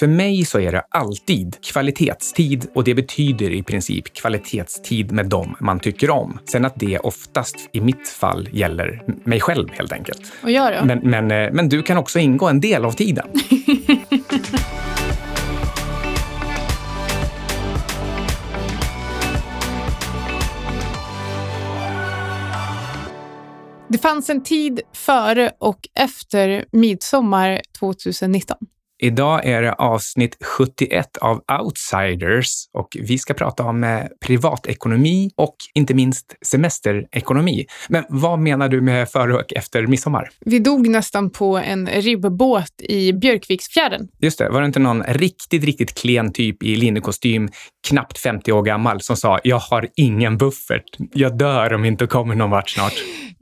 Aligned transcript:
För 0.00 0.06
mig 0.06 0.44
så 0.44 0.60
är 0.60 0.72
det 0.72 0.82
alltid 0.90 1.56
kvalitetstid 1.62 2.66
och 2.74 2.84
det 2.84 2.94
betyder 2.94 3.50
i 3.50 3.62
princip 3.62 4.14
kvalitetstid 4.14 5.12
med 5.12 5.26
dem 5.26 5.56
man 5.60 5.80
tycker 5.80 6.10
om. 6.10 6.38
Sen 6.44 6.64
att 6.64 6.74
det 6.76 6.98
oftast 6.98 7.56
i 7.72 7.80
mitt 7.80 8.08
fall 8.08 8.48
gäller 8.52 9.02
mig 9.24 9.40
själv 9.40 9.68
helt 9.72 9.92
enkelt. 9.92 10.32
Och 10.42 10.50
jag 10.50 10.72
då? 10.72 10.84
Men, 10.84 10.98
men, 10.98 11.30
eh, 11.30 11.52
men 11.52 11.68
du 11.68 11.82
kan 11.82 11.98
också 11.98 12.18
ingå 12.18 12.48
en 12.48 12.60
del 12.60 12.84
av 12.84 12.92
tiden. 12.92 13.26
Det 23.88 23.98
fanns 23.98 24.30
en 24.30 24.42
tid 24.42 24.80
före 24.92 25.50
och 25.58 25.88
efter 25.94 26.64
midsommar 26.72 27.60
2019. 27.78 28.56
Idag 29.02 29.46
är 29.46 29.62
det 29.62 29.72
avsnitt 29.72 30.36
71 30.44 31.16
av 31.16 31.42
Outsiders 31.60 32.68
och 32.72 32.96
vi 33.00 33.18
ska 33.18 33.34
prata 33.34 33.64
om 33.64 33.84
eh, 33.84 34.00
privatekonomi 34.26 35.30
och 35.36 35.56
inte 35.74 35.94
minst 35.94 36.36
semesterekonomi. 36.46 37.66
Men 37.88 38.04
vad 38.08 38.38
menar 38.38 38.68
du 38.68 38.80
med 38.80 39.08
före 39.08 39.34
och 39.34 39.52
efter 39.52 39.86
midsommar? 39.86 40.30
Vi 40.40 40.58
dog 40.58 40.88
nästan 40.88 41.30
på 41.30 41.58
en 41.58 41.86
ribbåt 41.86 42.82
i 42.82 43.12
Björkviksfjärden. 43.12 44.08
Just 44.18 44.38
det, 44.38 44.48
var 44.48 44.60
det 44.60 44.66
inte 44.66 44.78
någon 44.78 45.02
riktigt, 45.02 45.64
riktigt 45.64 45.94
klen 45.94 46.32
typ 46.32 46.62
i 46.62 46.76
linnekostym, 46.76 47.48
knappt 47.88 48.18
50 48.18 48.52
år 48.52 48.62
gammal, 48.62 49.00
som 49.00 49.16
sa 49.16 49.40
“Jag 49.44 49.58
har 49.58 49.88
ingen 49.96 50.38
buffert. 50.38 50.84
Jag 51.12 51.38
dör 51.38 51.72
om 51.72 51.84
inte 51.84 52.06
kommer 52.06 52.34
någon 52.34 52.50
vart 52.50 52.70
snart”? 52.70 52.94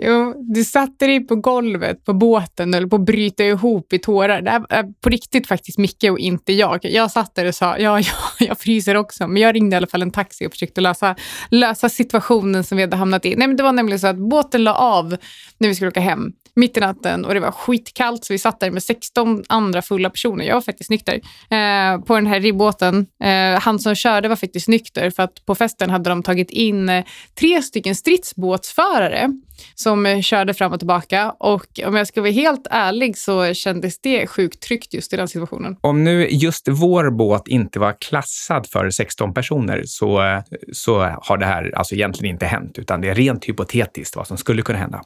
Jo, 0.03 0.35
du 0.55 0.65
satte 0.65 1.07
dig 1.07 1.27
på 1.27 1.37
golvet 1.37 2.05
på 2.05 2.13
båten 2.13 2.75
eller 2.75 2.87
på 2.87 2.97
att 2.97 3.05
bryta 3.05 3.45
ihop 3.45 3.93
i 3.93 3.99
tårar. 3.99 4.43
Det 4.43 4.51
här 4.51 4.67
är 4.69 4.85
på 5.01 5.09
riktigt 5.09 5.47
faktiskt 5.47 5.79
Micke 5.79 6.05
och 6.11 6.19
inte 6.19 6.53
jag. 6.53 6.85
Jag 6.85 7.11
satt 7.11 7.35
där 7.35 7.47
och 7.47 7.55
sa, 7.55 7.79
ja, 7.79 8.01
ja, 8.01 8.15
jag 8.47 8.61
fryser 8.61 8.95
också. 8.95 9.29
Men 9.29 9.43
jag 9.43 9.55
ringde 9.55 9.75
i 9.75 9.77
alla 9.77 9.87
fall 9.87 10.03
en 10.03 10.11
taxi 10.11 10.47
och 10.47 10.53
försökte 10.53 10.81
lösa, 10.81 11.17
lösa 11.51 11.89
situationen 11.89 12.65
som 12.65 12.77
vi 12.77 12.83
hade 12.83 12.97
hamnat 12.97 13.27
i. 13.27 13.37
Nej, 13.37 13.49
men 13.49 13.57
det 13.57 13.63
var 13.63 13.73
nämligen 13.73 14.01
så 14.01 14.07
att 14.07 14.17
båten 14.17 14.65
la 14.65 14.75
av 14.75 15.17
när 15.59 15.69
vi 15.69 15.75
skulle 15.75 15.89
åka 15.89 16.01
hem 16.01 16.33
mitt 16.55 16.77
i 16.77 16.81
natten 16.81 17.25
och 17.25 17.35
det 17.35 17.41
var 17.41 17.53
skitkallt 17.53 18.25
så 18.25 18.33
vi 18.33 18.39
satt 18.39 18.61
där 18.61 18.71
med 18.71 18.83
16 18.83 19.45
andra 19.49 19.83
fulla 19.83 20.11
personer. 20.11 20.45
Jag 20.45 20.55
var 20.55 20.61
faktiskt 20.61 20.91
nykter 20.91 21.15
eh, 21.51 22.01
på 22.01 22.15
den 22.15 22.27
här 22.27 22.41
ribbåten. 22.41 23.07
Eh, 23.23 23.61
han 23.61 23.79
som 23.79 23.95
körde 23.95 24.29
var 24.29 24.37
faktiskt 24.37 24.69
nykter 24.69 25.11
för 25.11 25.23
att 25.23 25.47
på 25.47 25.55
festen 25.55 25.91
hade 25.91 26.11
de 26.11 26.23
tagit 26.23 26.51
in 26.51 26.89
eh, 26.89 27.05
tre 27.41 27.63
stycken 27.63 27.95
stridsbåtsförare 27.95 29.31
som 29.75 30.07
eh, 30.07 30.21
körde 30.21 30.55
fram 30.55 30.73
och 30.73 30.79
tillbaka. 30.79 31.31
Och 31.39 31.67
om 31.87 31.97
jag 31.97 32.07
ska 32.07 32.21
vara 32.21 32.31
helt 32.31 32.67
ärlig 32.71 33.19
så 33.19 33.55
kändes 33.55 34.01
det 34.01 34.27
sjukt 34.27 34.63
tryggt 34.63 34.95
just 34.95 35.13
i 35.13 35.17
den 35.17 35.29
situationen. 35.29 35.77
Om 35.81 36.05
nu 36.05 36.29
just 36.31 36.69
vår 36.69 37.11
båt 37.11 37.49
inte 37.49 37.79
var 37.79 37.97
klassad 38.01 38.67
för 38.67 38.91
16 38.91 39.35
personer 39.35 39.83
så, 39.87 40.43
så 40.73 40.99
har 41.23 41.37
det 41.37 41.47
här 41.47 41.73
alltså 41.77 41.95
egentligen 41.95 42.35
inte 42.35 42.47
hänt, 42.47 42.79
utan 42.79 43.01
det 43.01 43.09
är 43.09 43.15
rent 43.15 43.45
hypotetiskt 43.45 44.17
vad 44.17 44.27
som 44.27 44.37
skulle 44.37 44.63
kunna 44.63 44.79
hända. 44.79 45.03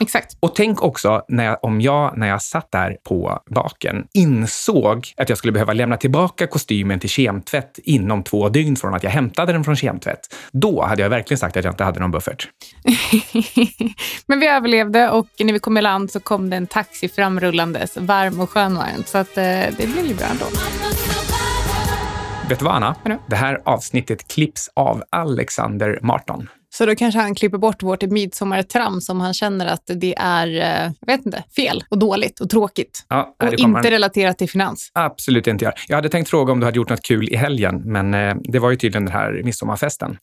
Exakt. 0.00 0.36
Och 0.40 0.54
tänk 0.54 0.82
också 0.82 1.22
när 1.28 1.44
jag, 1.44 1.64
om 1.64 1.80
jag, 1.80 2.18
när 2.18 2.28
jag 2.28 2.42
satt 2.42 2.72
där 2.72 2.96
på 3.08 3.42
baken, 3.50 4.06
insåg 4.12 5.06
att 5.16 5.28
jag 5.28 5.38
skulle 5.38 5.52
behöva 5.52 5.72
lämna 5.72 5.96
tillbaka 5.96 6.46
kostymen 6.46 7.00
till 7.00 7.10
kemtvätt 7.10 7.78
inom 7.84 8.22
två 8.22 8.48
dygn 8.48 8.76
från 8.76 8.94
att 8.94 9.02
jag 9.02 9.10
hämtade 9.10 9.52
den 9.52 9.64
från 9.64 9.76
kemtvätt. 9.76 10.34
Då 10.52 10.84
hade 10.84 11.02
jag 11.02 11.10
verkligen 11.10 11.38
sagt 11.38 11.56
att 11.56 11.64
jag 11.64 11.72
inte 11.72 11.84
hade 11.84 12.00
någon 12.00 12.10
buffert. 12.10 12.48
Men 14.26 14.40
vi 14.40 14.46
överlevde 14.46 15.10
och 15.10 15.26
när 15.38 15.52
vi 15.52 15.58
kom 15.58 15.76
i 15.76 15.82
land 15.82 16.10
så 16.10 16.20
kom 16.20 16.50
det 16.50 16.56
en 16.56 16.66
taxi 16.66 17.08
framrullandes, 17.08 17.96
varm 17.96 18.40
och 18.40 18.50
skön 18.50 18.74
var 18.74 18.86
den. 18.86 19.04
Så 19.04 19.18
att, 19.18 19.38
eh, 19.38 19.44
det 19.78 19.92
blev 19.92 20.06
ju 20.06 20.14
bra 20.14 20.26
ändå. 20.26 20.44
Vet 22.48 22.58
du 22.58 22.64
vad, 22.64 22.74
Anna? 22.74 22.94
Vadå? 23.02 23.18
Det 23.26 23.36
här 23.36 23.60
avsnittet 23.64 24.28
klipps 24.28 24.70
av 24.74 25.02
Alexander 25.10 25.98
Marton. 26.02 26.48
Så 26.76 26.86
då 26.86 26.94
kanske 26.94 27.20
han 27.20 27.34
klipper 27.34 27.58
bort 27.58 27.82
vårt 27.82 28.02
midsommartrams 28.02 29.08
om 29.08 29.20
han 29.20 29.34
känner 29.34 29.66
att 29.66 29.82
det 29.86 30.14
är, 30.18 30.46
eh, 30.46 30.92
jag 31.00 31.16
vet 31.16 31.26
inte, 31.26 31.44
fel 31.56 31.84
och 31.90 31.98
dåligt 31.98 32.40
och 32.40 32.50
tråkigt. 32.50 33.06
Ja, 33.08 33.36
Och 33.42 33.52
inte 33.52 33.62
han 33.62 33.82
relaterat 33.82 34.38
till 34.38 34.50
finans. 34.50 34.90
absolut 34.94 35.46
inte 35.46 35.64
göra. 35.64 35.74
Jag 35.88 35.96
hade 35.96 36.08
tänkt 36.08 36.30
fråga 36.30 36.52
om 36.52 36.60
du 36.60 36.66
hade 36.66 36.76
gjort 36.76 36.90
något 36.90 37.02
kul 37.02 37.28
i 37.28 37.36
helgen, 37.36 37.82
men 37.84 38.14
eh, 38.14 38.34
det 38.44 38.58
var 38.58 38.70
ju 38.70 38.76
tydligen 38.76 39.04
den 39.04 39.12
här 39.12 39.40
midsommarfesten. 39.44 40.18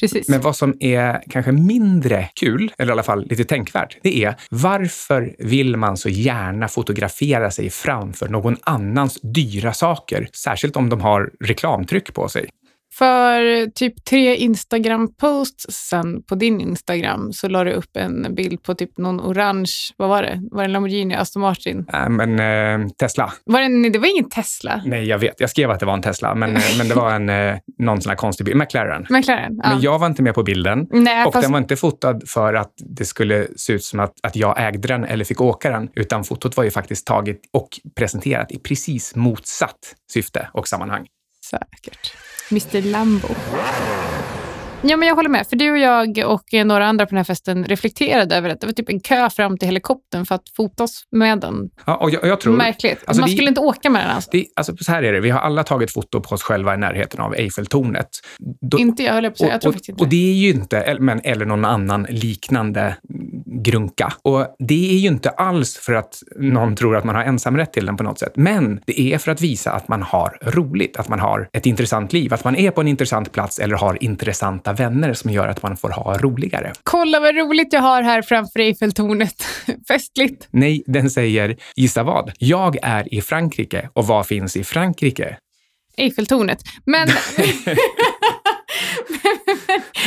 Precis. 0.00 0.28
Men 0.28 0.40
vad 0.40 0.56
som 0.56 0.74
är 0.80 1.22
kanske 1.30 1.52
mindre 1.52 2.28
kul, 2.34 2.72
eller 2.78 2.90
i 2.90 2.92
alla 2.92 3.02
fall 3.02 3.26
lite 3.26 3.44
tänkvärt, 3.44 3.98
det 4.02 4.24
är 4.24 4.34
varför 4.50 5.34
vill 5.38 5.76
man 5.76 5.96
så 5.96 6.08
gärna 6.08 6.68
fotografera 6.68 7.50
sig 7.50 7.70
framför 7.70 8.28
någon 8.28 8.56
annans 8.62 9.18
dyra 9.22 9.72
saker? 9.72 10.28
Särskilt 10.32 10.76
om 10.76 10.88
de 10.88 11.00
har 11.00 11.30
reklamtryck 11.40 12.14
på 12.14 12.28
sig. 12.28 12.48
För 12.98 13.66
typ 13.70 14.04
tre 14.04 14.36
Instagram-posts 14.36 15.70
sen 15.70 16.22
på 16.22 16.34
din 16.34 16.60
Instagram 16.60 17.32
så 17.32 17.48
la 17.48 17.64
du 17.64 17.72
upp 17.72 17.96
en 17.96 18.34
bild 18.34 18.62
på 18.62 18.74
typ 18.74 18.98
någon 18.98 19.20
orange, 19.20 19.72
vad 19.96 20.08
var 20.08 20.22
det? 20.22 20.40
Var 20.50 20.62
det 20.62 20.64
en 20.64 20.72
Lamborghini, 20.72 21.14
Aston 21.14 21.42
Martin? 21.42 21.86
Äh, 21.92 22.08
men 22.08 22.40
eh, 22.40 22.88
Tesla? 22.88 23.32
Var 23.44 23.60
det, 23.60 23.90
det 23.90 23.98
var 23.98 24.06
ingen 24.06 24.30
Tesla? 24.30 24.82
Nej, 24.84 25.04
jag 25.04 25.18
vet. 25.18 25.40
Jag 25.40 25.50
skrev 25.50 25.70
att 25.70 25.80
det 25.80 25.86
var 25.86 25.94
en 25.94 26.02
Tesla, 26.02 26.34
men, 26.34 26.56
eh, 26.56 26.62
men 26.78 26.88
det 26.88 26.94
var 26.94 27.14
en, 27.14 27.28
eh, 27.28 27.56
någon 27.78 28.00
sån 28.00 28.10
här 28.10 28.16
konstig 28.16 28.46
bil. 28.46 28.56
McLaren. 28.56 29.06
McLaren? 29.10 29.60
Ja. 29.62 29.68
Men 29.68 29.80
jag 29.80 29.98
var 29.98 30.06
inte 30.06 30.22
med 30.22 30.34
på 30.34 30.42
bilden. 30.42 30.86
Nej, 30.90 31.24
Och 31.26 31.32
fast, 31.32 31.42
den 31.44 31.52
var 31.52 31.58
inte 31.58 31.76
fotad 31.76 32.20
för 32.26 32.54
att 32.54 32.72
det 32.96 33.04
skulle 33.04 33.46
se 33.56 33.72
ut 33.72 33.84
som 33.84 34.00
att, 34.00 34.12
att 34.22 34.36
jag 34.36 34.66
ägde 34.68 34.88
den 34.88 35.04
eller 35.04 35.24
fick 35.24 35.40
åka 35.40 35.70
den, 35.70 35.88
utan 35.94 36.24
fotot 36.24 36.56
var 36.56 36.64
ju 36.64 36.70
faktiskt 36.70 37.06
taget 37.06 37.40
och 37.52 37.68
presenterat 37.96 38.52
i 38.52 38.58
precis 38.58 39.14
motsatt 39.14 39.78
syfte 40.12 40.48
och 40.52 40.68
sammanhang. 40.68 41.06
Säkert. 41.50 42.14
Mr 42.50 42.82
Lambo. 42.82 43.28
Ja, 44.86 44.96
men 44.96 45.08
jag 45.08 45.14
håller 45.14 45.28
med. 45.28 45.46
För 45.46 45.56
du 45.56 45.70
och 45.70 45.78
jag 45.78 46.18
och 46.26 46.66
några 46.66 46.86
andra 46.86 47.06
på 47.06 47.10
den 47.10 47.16
här 47.16 47.24
festen 47.24 47.64
reflekterade 47.64 48.36
över 48.36 48.50
att 48.50 48.60
det 48.60 48.66
var 48.66 48.74
typ 48.74 48.88
en 48.88 49.00
kö 49.00 49.30
fram 49.30 49.58
till 49.58 49.68
helikoptern 49.68 50.26
för 50.26 50.34
att 50.34 50.48
fotas 50.56 51.02
med 51.10 51.40
den. 51.40 51.70
Ja, 51.84 51.96
och 51.96 52.10
jag, 52.10 52.24
jag 52.24 52.40
tror... 52.40 52.56
Märkligt. 52.56 52.98
Alltså, 53.06 53.20
Man 53.20 53.28
det- 53.30 53.34
skulle 53.36 53.48
inte 53.48 53.60
åka 53.60 53.90
med 53.90 54.02
den 54.02 54.10
alls. 54.10 54.28
Det, 54.32 54.46
alltså, 54.56 54.76
så 54.76 54.92
här 54.92 55.02
är 55.02 55.12
det, 55.12 55.20
vi 55.20 55.30
har 55.30 55.40
alla 55.40 55.62
tagit 55.64 55.92
foto 55.92 56.20
på 56.20 56.34
oss 56.34 56.42
själva 56.42 56.74
i 56.74 56.76
närheten 56.76 57.20
av 57.20 57.34
Eiffeltornet. 57.34 58.08
Då, 58.60 58.78
Inte 58.78 59.02
jag, 59.02 59.12
höll 59.12 59.24
jag 59.24 59.30
på 59.32 59.34
att 59.34 59.38
säga. 59.38 59.52
Jag 59.52 59.60
tror 59.60 59.68
och, 59.70 59.74
faktiskt 59.74 59.88
inte 59.88 60.02
och 60.04 60.08
det 60.08 60.30
är 60.30 60.34
ju 60.34 60.50
inte, 60.50 60.96
men, 61.00 61.20
eller 61.24 61.46
någon 61.46 61.64
annan 61.64 62.06
liknande 62.10 62.96
grunka. 63.64 64.12
Och 64.22 64.46
det 64.58 64.94
är 64.94 64.98
ju 64.98 65.08
inte 65.08 65.30
alls 65.30 65.76
för 65.76 65.92
att 65.92 66.22
någon 66.36 66.76
tror 66.76 66.96
att 66.96 67.04
man 67.04 67.14
har 67.14 67.22
ensamrätt 67.22 67.72
till 67.72 67.86
den 67.86 67.96
på 67.96 68.02
något 68.02 68.18
sätt. 68.18 68.32
Men 68.36 68.80
det 68.86 69.00
är 69.00 69.18
för 69.18 69.30
att 69.32 69.40
visa 69.40 69.70
att 69.72 69.88
man 69.88 70.02
har 70.02 70.38
roligt, 70.42 70.96
att 70.96 71.08
man 71.08 71.20
har 71.20 71.48
ett 71.52 71.66
intressant 71.66 72.12
liv, 72.12 72.34
att 72.34 72.44
man 72.44 72.56
är 72.56 72.70
på 72.70 72.80
en 72.80 72.88
intressant 72.88 73.32
plats 73.32 73.58
eller 73.58 73.76
har 73.76 74.02
intressanta 74.04 74.73
vänner 74.74 75.14
som 75.14 75.30
gör 75.30 75.48
att 75.48 75.62
man 75.62 75.76
får 75.76 75.90
ha 75.90 76.18
roligare. 76.18 76.72
Kolla 76.82 77.20
vad 77.20 77.36
roligt 77.36 77.72
jag 77.72 77.80
har 77.80 78.02
här 78.02 78.22
framför 78.22 78.60
Eiffeltornet. 78.60 79.46
Festligt. 79.88 80.48
Nej, 80.50 80.82
den 80.86 81.10
säger, 81.10 81.56
gissa 81.76 82.02
vad? 82.02 82.32
Jag 82.38 82.76
är 82.82 83.14
i 83.14 83.20
Frankrike 83.20 83.88
och 83.92 84.06
vad 84.06 84.26
finns 84.26 84.56
i 84.56 84.64
Frankrike? 84.64 85.36
Eiffeltornet. 85.96 86.58
Men... 86.86 87.08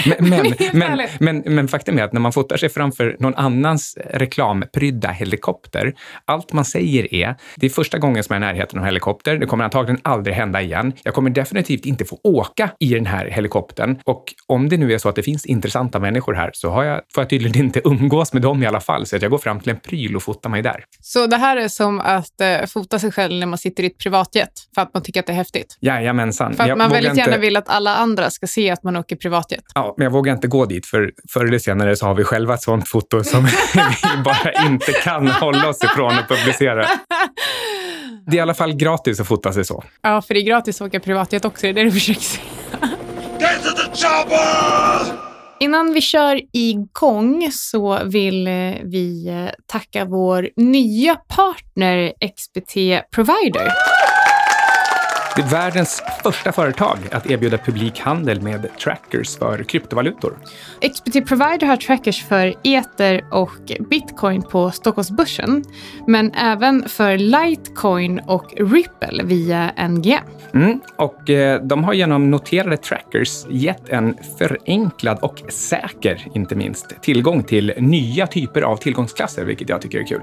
Men, 0.05 0.29
men, 0.29 0.53
men, 0.73 1.07
men, 1.19 1.55
men 1.55 1.67
faktum 1.67 1.99
är 1.99 2.03
att 2.03 2.13
när 2.13 2.21
man 2.21 2.33
fotar 2.33 2.57
sig 2.57 2.69
framför 2.69 3.15
någon 3.19 3.35
annans 3.35 3.97
reklamprydda 4.09 5.09
helikopter, 5.09 5.93
allt 6.25 6.53
man 6.53 6.65
säger 6.65 7.13
är, 7.13 7.35
det 7.55 7.65
är 7.65 7.69
första 7.69 7.97
gången 7.97 8.23
som 8.23 8.33
jag 8.33 8.43
är 8.43 8.49
i 8.49 8.53
närheten 8.53 8.79
av 8.79 8.83
en 8.83 8.87
helikopter, 8.87 9.37
det 9.37 9.45
kommer 9.45 9.63
antagligen 9.63 10.01
aldrig 10.03 10.35
hända 10.35 10.61
igen. 10.61 10.93
Jag 11.03 11.13
kommer 11.13 11.29
definitivt 11.29 11.85
inte 11.85 12.05
få 12.05 12.19
åka 12.23 12.69
i 12.79 12.93
den 12.93 13.05
här 13.05 13.25
helikoptern 13.25 13.99
och 14.05 14.23
om 14.47 14.69
det 14.69 14.77
nu 14.77 14.93
är 14.93 14.97
så 14.97 15.09
att 15.09 15.15
det 15.15 15.23
finns 15.23 15.45
intressanta 15.45 15.99
människor 15.99 16.33
här 16.33 16.49
så 16.53 16.69
har 16.69 16.83
jag, 16.83 17.01
får 17.13 17.21
jag 17.21 17.29
tydligen 17.29 17.65
inte 17.65 17.81
umgås 17.85 18.33
med 18.33 18.41
dem 18.41 18.63
i 18.63 18.65
alla 18.65 18.79
fall, 18.79 19.05
så 19.05 19.15
att 19.15 19.21
jag 19.21 19.31
går 19.31 19.37
fram 19.37 19.59
till 19.59 19.69
en 19.69 19.79
pryl 19.79 20.15
och 20.15 20.23
fotar 20.23 20.49
mig 20.49 20.61
där. 20.61 20.83
Så 21.01 21.27
det 21.27 21.37
här 21.37 21.57
är 21.57 21.67
som 21.67 21.99
att 21.99 22.41
eh, 22.41 22.65
fota 22.67 22.99
sig 22.99 23.11
själv 23.11 23.33
när 23.33 23.47
man 23.47 23.57
sitter 23.57 23.83
i 23.83 23.87
ett 23.87 23.97
privatjet 23.97 24.49
för 24.75 24.81
att 24.81 24.93
man 24.93 25.03
tycker 25.03 25.19
att 25.19 25.25
det 25.25 25.33
är 25.33 25.37
häftigt. 25.37 25.77
Jajamensan. 25.81 26.53
För 26.53 26.63
att 26.63 26.69
Jag 26.69 26.77
man 26.77 26.89
väldigt 26.89 27.17
gärna 27.17 27.31
inte- 27.31 27.41
vill 27.41 27.57
att 27.57 27.69
alla 27.69 27.95
andra 27.95 28.29
ska 28.29 28.47
se 28.47 28.69
att 28.69 28.83
man 28.83 28.95
åker 28.95 29.15
privatjet. 29.15 29.63
Ja, 29.75 29.86
men 29.97 30.03
jag 30.03 30.11
vågar 30.11 30.33
inte 30.33 30.47
gå 30.47 30.65
dit, 30.65 30.85
för 30.85 31.11
förr 31.29 31.45
eller 31.45 31.59
senare 31.59 31.95
så 31.95 32.05
har 32.05 32.15
vi 32.15 32.23
själva 32.23 32.53
ett 32.53 32.61
sånt 32.61 32.87
foto 32.87 33.23
som 33.23 33.43
vi 33.73 34.23
bara 34.23 34.65
inte 34.67 34.91
kan 34.91 35.27
hålla 35.27 35.69
oss 35.69 35.83
ifrån 35.83 36.11
att 36.11 36.27
publicera. 36.27 36.85
Det 38.27 38.35
är 38.35 38.37
i 38.37 38.39
alla 38.39 38.53
fall 38.53 38.73
gratis 38.73 39.19
att 39.19 39.27
fota 39.27 39.53
sig 39.53 39.65
så. 39.65 39.83
Ja, 40.01 40.21
för 40.21 40.33
det 40.33 40.39
är 40.39 40.43
gratis 40.43 40.81
att 40.81 40.87
åka 40.87 40.99
privatjet 40.99 41.45
också. 41.45 41.61
Det 41.61 41.69
är 41.69 41.73
det 41.73 41.83
du 41.83 41.91
försöker 41.91 42.21
säga. 42.21 42.43
Get 43.39 43.63
to 43.63 43.69
the 43.69 44.07
chopper! 44.07 45.27
Innan 45.59 45.93
vi 45.93 46.01
kör 46.01 46.41
igång 46.53 47.49
så 47.51 48.03
vill 48.03 48.47
eh, 48.47 48.53
vi 48.83 49.27
eh, 49.27 49.49
tacka 49.65 50.05
vår 50.05 50.49
nya 50.55 51.15
partner 51.15 52.13
XBT 52.35 52.75
Provider. 53.11 53.71
Det 55.37 55.43
är 55.43 55.47
världens 55.47 56.03
första 56.23 56.51
företag 56.51 56.97
att 57.11 57.31
erbjuda 57.31 57.57
publik 57.57 57.99
handel 57.99 58.41
med 58.41 58.69
trackers 58.83 59.37
för 59.37 59.63
kryptovalutor. 59.63 60.37
XBT 60.81 61.27
Provider 61.27 61.67
har 61.67 61.77
trackers 61.77 62.25
för 62.25 62.53
Ether 62.63 63.25
och 63.31 63.71
Bitcoin 63.89 64.41
på 64.41 64.71
Stockholmsbörsen, 64.71 65.63
men 66.07 66.33
även 66.33 66.89
för 66.89 67.17
Litecoin 67.17 68.19
och 68.19 68.53
Ripple 68.57 69.23
via 69.23 69.71
NGM. 69.89 70.23
Mm, 70.53 70.79
och 70.95 71.29
eh, 71.29 71.61
de 71.63 71.83
har 71.83 71.93
genom 71.93 72.31
noterade 72.31 72.77
trackers 72.77 73.45
gett 73.49 73.89
en 73.89 74.17
förenklad 74.37 75.19
och 75.21 75.43
säker, 75.49 76.27
inte 76.33 76.55
minst, 76.55 77.01
tillgång 77.01 77.43
till 77.43 77.73
nya 77.77 78.27
typer 78.27 78.61
av 78.61 78.77
tillgångsklasser, 78.77 79.45
vilket 79.45 79.69
jag 79.69 79.81
tycker 79.81 79.99
är 79.99 80.07
kul. 80.07 80.21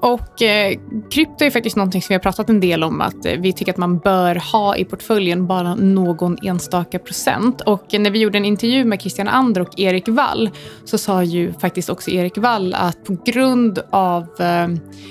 Och 0.00 0.42
eh, 0.42 0.78
krypto 1.10 1.44
är 1.44 1.50
faktiskt 1.50 1.76
någonting 1.76 2.02
som 2.02 2.08
vi 2.08 2.14
har 2.14 2.20
pratat 2.20 2.48
en 2.48 2.60
del 2.60 2.84
om 2.84 3.00
att 3.00 3.26
eh, 3.26 3.32
vi 3.38 3.52
tycker 3.52 3.72
att 3.72 3.78
man 3.78 3.98
bör 3.98 4.47
ha 4.52 4.76
i 4.76 4.84
portföljen 4.84 5.46
bara 5.46 5.74
någon 5.74 6.36
enstaka 6.42 6.98
procent. 6.98 7.60
Och 7.60 7.84
när 7.92 8.10
vi 8.10 8.18
gjorde 8.18 8.38
en 8.38 8.44
intervju 8.44 8.84
med 8.84 9.00
Christian 9.00 9.28
Ander 9.28 9.60
och 9.60 9.78
Erik 9.80 10.08
Wall 10.08 10.50
så 10.84 10.98
sa 10.98 11.22
ju 11.22 11.52
faktiskt 11.52 11.90
också 11.90 12.10
Erik 12.10 12.38
Wall 12.38 12.74
att 12.74 13.04
på 13.04 13.16
grund 13.24 13.78
av 13.90 14.22
eh, 14.22 14.68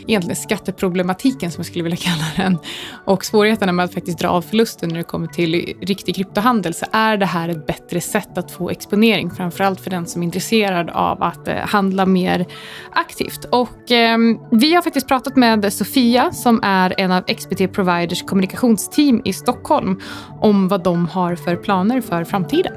egentligen 0.08 0.36
skatteproblematiken 0.36 1.52
som 1.52 1.60
jag 1.60 1.66
skulle 1.66 1.84
vilja 1.84 1.98
kalla 2.02 2.26
den 2.36 2.58
och 3.06 3.26
svårigheterna 3.26 3.72
med 3.72 3.86
att 3.86 3.94
faktiskt 3.94 4.20
dra 4.20 4.30
av 4.30 4.42
förlusten 4.42 4.90
när 4.90 4.98
det 4.98 5.04
kommer 5.04 5.28
till 5.28 5.74
riktig 5.82 6.16
kryptohandel 6.16 6.74
så 6.74 6.86
är 6.92 7.18
det 7.18 7.26
här 7.26 7.50
ett 7.50 7.68
bättre 7.68 8.02
sätt 8.02 8.38
att 8.38 8.52
få 8.52 8.70
exponering, 8.70 9.32
framförallt 9.32 9.82
för 9.82 9.90
den 9.90 10.06
som 10.06 10.22
är 10.22 10.26
intresserad 10.26 10.90
av 10.90 11.24
att 11.24 11.48
eh, 11.48 11.56
handla 11.56 12.06
mer 12.06 12.46
aktivt. 12.92 13.46
Och 13.46 13.92
eh, 13.92 14.18
vi 14.52 14.74
har 14.74 14.82
faktiskt 14.82 15.08
pratat 15.08 15.36
med 15.36 15.74
Sofia 15.74 16.32
som 16.32 16.60
är 16.64 16.94
en 16.98 17.12
av 17.12 17.22
XBT 17.22 17.74
Providers 17.74 18.24
kommunikationsteam 18.24 19.22
i 19.28 19.34
Stockholm 19.34 20.00
om 20.42 20.68
vad 20.68 20.84
de 20.84 21.06
har 21.06 21.36
för 21.36 21.56
planer 21.56 22.02
för 22.02 22.24
framtiden. 22.24 22.74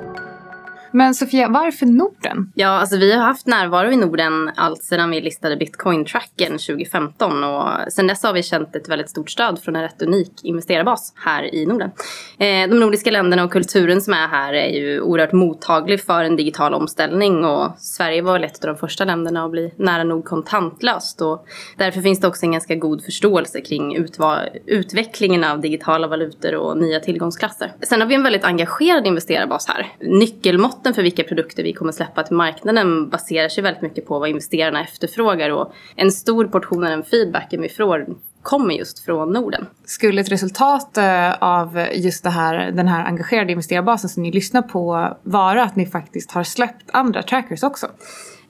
Men 0.92 1.14
Sofia, 1.14 1.48
varför 1.48 1.86
Norden? 1.86 2.52
Ja, 2.54 2.68
alltså 2.68 2.96
vi 2.96 3.12
har 3.12 3.22
haft 3.22 3.46
närvaro 3.46 3.92
i 3.92 3.96
Norden 3.96 4.50
allt 4.56 4.82
sedan 4.82 5.10
vi 5.10 5.20
listade 5.20 5.56
bitcoin-tracken 5.56 6.52
2015 6.52 7.44
och 7.44 7.92
sen 7.92 8.06
dess 8.06 8.22
har 8.22 8.32
vi 8.32 8.42
känt 8.42 8.76
ett 8.76 8.88
väldigt 8.88 9.10
stort 9.10 9.30
stöd 9.30 9.58
från 9.58 9.76
en 9.76 9.82
rätt 9.82 10.02
unik 10.02 10.32
investerarbas 10.42 11.12
här 11.16 11.54
i 11.54 11.66
Norden. 11.66 11.90
Eh, 12.38 12.68
de 12.68 12.80
nordiska 12.80 13.10
länderna 13.10 13.44
och 13.44 13.52
kulturen 13.52 14.00
som 14.00 14.12
är 14.12 14.28
här 14.28 14.52
är 14.52 14.68
ju 14.68 15.00
oerhört 15.00 15.32
mottaglig 15.32 16.04
för 16.04 16.24
en 16.24 16.36
digital 16.36 16.74
omställning 16.74 17.44
och 17.44 17.70
Sverige 17.78 18.22
var 18.22 18.32
väl 18.32 18.44
ett 18.44 18.64
av 18.64 18.74
de 18.74 18.76
första 18.76 19.04
länderna 19.04 19.44
att 19.44 19.50
bli 19.50 19.72
nära 19.76 20.04
nog 20.04 20.24
kontantlöst 20.24 21.22
och 21.22 21.46
därför 21.76 22.00
finns 22.00 22.20
det 22.20 22.26
också 22.28 22.46
en 22.46 22.52
ganska 22.52 22.74
god 22.74 23.04
förståelse 23.04 23.60
kring 23.60 24.06
utvecklingen 24.66 25.44
av 25.44 25.60
digitala 25.60 26.06
valutor 26.06 26.54
och 26.54 26.78
nya 26.78 27.00
tillgångsklasser. 27.00 27.72
Sen 27.82 28.00
har 28.00 28.08
vi 28.08 28.14
en 28.14 28.22
väldigt 28.22 28.44
engagerad 28.44 29.06
investerarbas 29.06 29.68
här. 29.68 29.86
Nyckelmått 30.00 30.79
måtten 30.80 30.94
för 30.94 31.02
vilka 31.02 31.24
produkter 31.24 31.62
vi 31.62 31.72
kommer 31.72 31.92
släppa 31.92 32.22
till 32.22 32.36
marknaden 32.36 33.10
baserar 33.10 33.48
sig 33.48 33.62
väldigt 33.62 33.82
mycket 33.82 34.06
på 34.06 34.18
vad 34.18 34.28
investerarna 34.28 34.84
efterfrågar 34.84 35.50
och 35.50 35.72
en 35.96 36.12
stor 36.12 36.44
portion 36.44 36.84
av 36.84 36.90
den 36.90 37.02
feedbacken 37.02 37.60
vi 37.60 37.68
får 37.68 38.06
kommer 38.42 38.74
just 38.74 38.98
från 38.98 39.32
Norden. 39.32 39.66
Skulle 39.84 40.20
ett 40.20 40.32
resultat 40.32 40.96
eh, 40.96 41.32
av 41.40 41.86
just 41.94 42.24
det 42.24 42.30
här, 42.30 42.70
den 42.70 42.88
här 42.88 43.04
engagerade 43.04 43.52
investerarbasen 43.52 44.10
som 44.10 44.22
ni 44.22 44.32
lyssnar 44.32 44.62
på 44.62 45.16
vara 45.22 45.62
att 45.62 45.76
ni 45.76 45.86
faktiskt 45.86 46.30
har 46.30 46.44
släppt 46.44 46.90
andra 46.92 47.22
trackers 47.22 47.62
också? 47.62 47.86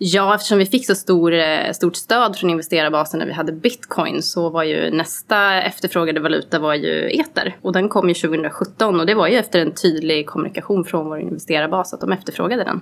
Ja, 0.03 0.35
eftersom 0.35 0.59
vi 0.59 0.67
fick 0.67 0.87
så 0.87 0.95
stor, 0.95 1.33
eh, 1.33 1.73
stort 1.73 1.97
stöd 1.97 2.37
från 2.37 2.51
investerarbasen 2.51 3.19
när 3.19 3.27
vi 3.27 3.33
hade 3.33 3.53
bitcoin 3.53 4.23
så 4.23 4.51
var 4.51 4.63
ju 4.63 4.91
nästa 4.91 5.63
efterfrågade 5.63 6.21
valuta 6.21 6.59
var 6.59 6.75
ju 6.75 7.21
eter. 7.21 7.57
Och 7.63 7.73
den 7.73 7.89
kom 7.89 8.09
ju 8.09 8.15
2017 8.15 9.01
och 9.01 9.07
det 9.07 9.15
var 9.15 9.29
ju 9.29 9.37
efter 9.37 9.61
en 9.61 9.75
tydlig 9.75 10.27
kommunikation 10.27 10.85
från 10.85 11.09
vår 11.09 11.21
investerarbas 11.21 11.95
att 11.95 12.01
de 12.01 12.13
efterfrågade 12.13 12.65
den. 12.65 12.81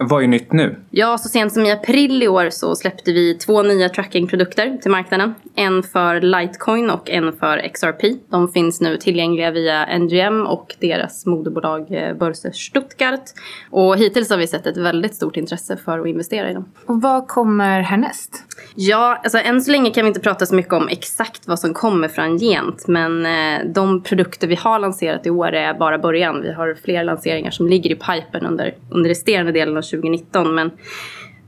Vad 0.00 0.22
är 0.22 0.28
nytt 0.28 0.52
nu? 0.52 0.76
Ja, 0.90 1.18
så 1.18 1.28
sent 1.28 1.52
som 1.52 1.66
i 1.66 1.72
april 1.72 2.22
i 2.22 2.28
år 2.28 2.50
så 2.50 2.76
släppte 2.76 3.12
vi 3.12 3.34
två 3.34 3.62
nya 3.62 3.88
trackingprodukter 3.88 4.78
till 4.82 4.90
marknaden. 4.90 5.34
En 5.54 5.82
för 5.82 6.20
Litecoin 6.20 6.90
och 6.90 7.10
en 7.10 7.32
för 7.32 7.68
XRP. 7.68 8.02
De 8.30 8.48
finns 8.48 8.80
nu 8.80 8.96
tillgängliga 8.96 9.50
via 9.50 9.98
NGM 9.98 10.46
och 10.46 10.76
deras 10.80 11.26
moderbolag 11.26 11.86
eh, 11.90 12.14
Börse 12.14 12.52
Stuttgart. 12.52 13.24
Och 13.70 13.96
hittills 13.96 14.30
har 14.30 14.36
vi 14.36 14.46
sett 14.46 14.66
ett 14.66 14.76
väldigt 14.76 15.14
stort 15.14 15.36
intresse 15.36 15.76
för 15.76 15.98
att 15.98 16.06
investera 16.06 16.50
i 16.50 16.54
dem. 16.54 16.72
Och 16.86 17.02
vad 17.02 17.28
kommer 17.28 17.80
härnäst? 17.80 18.44
Ja, 18.74 19.20
alltså 19.22 19.38
än 19.38 19.62
så 19.62 19.70
länge 19.70 19.90
kan 19.90 20.04
vi 20.04 20.08
inte 20.08 20.20
prata 20.20 20.46
så 20.46 20.54
mycket 20.54 20.72
om 20.72 20.88
exakt 20.88 21.48
vad 21.48 21.58
som 21.58 21.74
kommer 21.74 22.08
framgent. 22.08 22.88
Men 22.88 23.26
eh, 23.26 23.72
de 23.74 24.02
produkter 24.02 24.48
vi 24.48 24.54
har 24.54 24.78
lanserat 24.78 25.26
i 25.26 25.30
år 25.30 25.52
är 25.52 25.74
bara 25.74 25.98
början. 25.98 26.42
Vi 26.42 26.52
har 26.52 26.76
fler 26.84 27.04
lanseringar 27.04 27.50
som 27.50 27.68
ligger 27.68 27.90
i 27.90 27.94
pipen 27.94 28.46
under, 28.46 28.74
under 28.90 29.08
resterande 29.08 29.52
delen 29.52 29.76
av 29.76 29.82
2019. 29.90 30.54
Men 30.54 30.70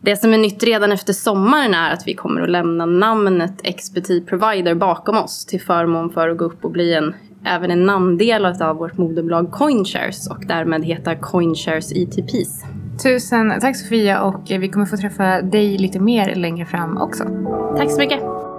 det 0.00 0.16
som 0.16 0.32
är 0.34 0.38
nytt 0.38 0.62
redan 0.62 0.92
efter 0.92 1.12
sommaren 1.12 1.74
är 1.74 1.92
att 1.92 2.02
vi 2.06 2.14
kommer 2.14 2.40
att 2.40 2.50
lämna 2.50 2.86
namnet 2.86 3.54
Expertise 3.62 4.26
Provider 4.26 4.74
bakom 4.74 5.16
oss 5.16 5.46
till 5.46 5.60
förmån 5.60 6.10
för 6.10 6.28
att 6.28 6.38
gå 6.38 6.44
upp 6.44 6.64
och 6.64 6.70
bli 6.70 6.94
en, 6.94 7.14
även 7.44 7.70
en 7.70 7.86
namndel 7.86 8.46
av 8.46 8.76
vårt 8.76 8.98
moderbolag 8.98 9.52
Coinshares 9.52 10.30
och 10.30 10.46
därmed 10.46 10.84
heta 10.84 11.16
Coinshares 11.16 11.92
ETPs. 11.92 12.64
Tusen 13.02 13.60
tack 13.60 13.76
Sofia 13.76 14.22
och 14.22 14.42
vi 14.48 14.68
kommer 14.68 14.86
få 14.86 14.96
träffa 14.96 15.42
dig 15.42 15.78
lite 15.78 16.00
mer 16.00 16.34
längre 16.34 16.66
fram 16.66 16.96
också. 16.96 17.24
Tack 17.76 17.90
så 17.90 17.98
mycket. 17.98 18.49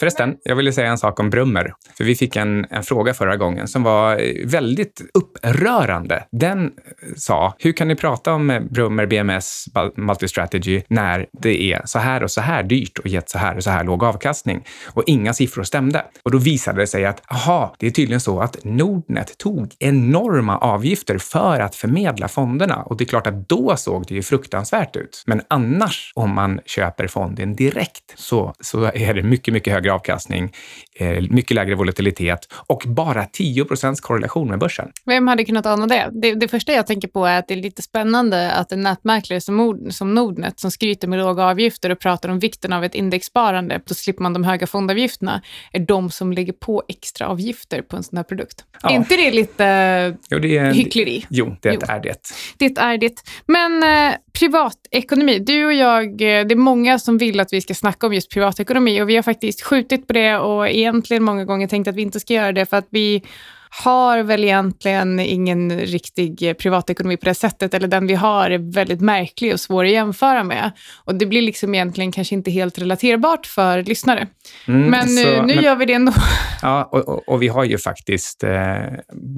Förresten, 0.00 0.36
jag 0.42 0.56
ville 0.56 0.72
säga 0.72 0.90
en 0.90 0.98
sak 0.98 1.20
om 1.20 1.30
Brummer. 1.30 1.74
För 1.96 2.04
vi 2.04 2.14
fick 2.14 2.36
en, 2.36 2.66
en 2.70 2.82
fråga 2.82 3.14
förra 3.14 3.36
gången 3.36 3.68
som 3.68 3.82
var 3.82 4.12
eh, 4.12 4.46
väldigt 4.46 5.02
upprörande. 5.14 6.24
Den 6.32 6.64
eh, 6.64 6.70
sa, 7.16 7.54
hur 7.58 7.72
kan 7.72 7.88
ni 7.88 7.96
prata 7.96 8.32
om 8.32 8.50
eh, 8.50 8.60
Brummer 8.60 9.06
BMS 9.06 9.64
Multistrategy 9.96 10.82
när 10.88 11.26
det 11.42 11.62
är 11.62 11.82
så 11.84 11.98
här 11.98 12.22
och 12.22 12.30
så 12.30 12.40
här 12.40 12.62
dyrt 12.62 12.98
och 12.98 13.06
gett 13.06 13.30
så 13.30 13.38
här 13.38 13.56
och 13.56 13.64
så 13.64 13.70
här 13.70 13.84
låg 13.84 14.04
avkastning? 14.04 14.64
Och 14.86 15.02
inga 15.06 15.32
siffror 15.32 15.62
stämde. 15.62 16.04
Och 16.22 16.30
då 16.30 16.38
visade 16.38 16.80
det 16.80 16.86
sig 16.86 17.04
att, 17.04 17.22
aha, 17.32 17.74
det 17.78 17.86
är 17.86 17.90
tydligen 17.90 18.20
så 18.20 18.40
att 18.40 18.64
Nordnet 18.64 19.38
tog 19.38 19.74
enorma 19.78 20.58
avgifter 20.58 21.18
för 21.18 21.60
att 21.60 21.74
förmedla 21.74 22.28
fonderna. 22.28 22.82
Och 22.82 22.96
det 22.96 23.04
är 23.04 23.06
klart 23.06 23.26
att 23.26 23.48
då 23.48 23.76
såg 23.76 24.04
det 24.08 24.14
ju 24.14 24.22
fruktansvärt 24.22 24.96
ut. 24.96 25.22
Men 25.26 25.42
annars, 25.48 26.12
om 26.14 26.34
man 26.34 26.60
köper 26.66 27.06
fonden 27.06 27.56
direkt, 27.56 28.14
så, 28.14 28.54
så 28.60 28.84
är 28.84 29.14
det 29.14 29.22
mycket, 29.22 29.54
mycket 29.54 29.72
högre 29.72 29.89
avkastning, 29.90 30.52
eh, 30.94 31.20
mycket 31.30 31.54
lägre 31.54 31.74
volatilitet 31.74 32.48
och 32.52 32.82
bara 32.86 33.24
10% 33.24 34.00
korrelation 34.00 34.48
med 34.48 34.58
börsen. 34.58 34.92
Vem 35.06 35.26
hade 35.26 35.44
kunnat 35.44 35.66
ana 35.66 35.86
det? 35.86 36.08
det? 36.12 36.34
det? 36.34 36.48
första 36.48 36.72
jag 36.72 36.86
tänker 36.86 37.08
på 37.08 37.26
är 37.26 37.38
att 37.38 37.48
det 37.48 37.54
är 37.54 37.62
lite 37.62 37.82
spännande 37.82 38.52
att 38.52 38.72
en 38.72 38.80
nätmäklare 38.80 39.40
som, 39.40 39.86
som 39.90 40.14
Nordnet, 40.14 40.60
som 40.60 40.70
skryter 40.70 41.08
med 41.08 41.18
låga 41.18 41.44
avgifter 41.44 41.90
och 41.90 41.98
pratar 41.98 42.28
om 42.28 42.38
vikten 42.38 42.72
av 42.72 42.84
ett 42.84 42.94
indexsparande, 42.94 43.80
då 43.86 43.94
slipper 43.94 44.22
man 44.22 44.32
de 44.32 44.44
höga 44.44 44.66
fondavgifterna, 44.66 45.42
är 45.72 45.80
de 45.80 46.10
som 46.10 46.32
lägger 46.32 46.52
på 46.52 46.82
extra 46.88 47.26
avgifter 47.28 47.82
på 47.82 47.96
en 47.96 48.02
sån 48.02 48.16
här 48.16 48.24
produkt. 48.24 48.64
Ja. 48.82 48.90
Är 48.90 48.94
inte 48.94 49.16
det 49.16 49.30
lite 49.30 50.16
jo, 50.30 50.38
det 50.38 50.56
är, 50.56 50.72
hyckleri? 50.72 51.26
Jo, 51.30 51.56
det 51.60 51.72
jo. 51.72 51.80
är 51.88 52.00
det. 52.00 52.20
Det 52.58 52.78
är 52.78 52.98
det. 52.98 53.22
Men 53.46 53.82
eh, 53.82 54.14
privatekonomi, 54.38 55.38
du 55.38 55.66
och 55.66 55.72
jag, 55.72 56.04
eh, 56.04 56.46
det 56.46 56.54
är 56.54 56.56
många 56.56 56.98
som 56.98 57.18
vill 57.18 57.40
att 57.40 57.52
vi 57.52 57.60
ska 57.60 57.74
snacka 57.74 58.06
om 58.06 58.14
just 58.14 58.30
privatekonomi 58.30 59.02
och 59.02 59.08
vi 59.08 59.16
har 59.16 59.22
faktiskt 59.22 59.62
skjutit 59.70 60.06
på 60.06 60.12
det 60.12 60.36
och 60.36 60.68
egentligen 60.68 61.22
många 61.22 61.44
gånger 61.44 61.66
tänkt 61.66 61.88
att 61.88 61.94
vi 61.94 62.02
inte 62.02 62.20
ska 62.20 62.34
göra 62.34 62.52
det 62.52 62.66
för 62.66 62.76
att 62.76 62.88
vi 62.90 63.22
har 63.70 64.22
väl 64.22 64.44
egentligen 64.44 65.20
ingen 65.20 65.80
riktig 65.80 66.54
privatekonomi 66.58 67.16
på 67.16 67.24
det 67.24 67.34
sättet, 67.34 67.74
eller 67.74 67.88
den 67.88 68.06
vi 68.06 68.14
har 68.14 68.50
är 68.50 68.72
väldigt 68.72 69.00
märklig 69.00 69.52
och 69.52 69.60
svår 69.60 69.84
att 69.84 69.90
jämföra 69.90 70.44
med. 70.44 70.70
Och 71.04 71.14
det 71.14 71.26
blir 71.26 71.42
liksom 71.42 71.74
egentligen 71.74 72.12
kanske 72.12 72.34
inte 72.34 72.50
helt 72.50 72.78
relaterbart 72.78 73.46
för 73.46 73.82
lyssnare. 73.82 74.26
Mm, 74.68 74.90
men 74.90 75.08
så, 75.08 75.42
nu, 75.42 75.42
men, 75.54 75.64
gör 75.64 75.76
vi 75.76 75.86
det 75.86 75.92
ändå. 75.92 76.12
Ja, 76.62 76.88
och, 76.92 77.08
och, 77.08 77.28
och 77.28 77.42
vi 77.42 77.48
har 77.48 77.64
ju 77.64 77.78
faktiskt 77.78 78.44
eh, 78.44 78.50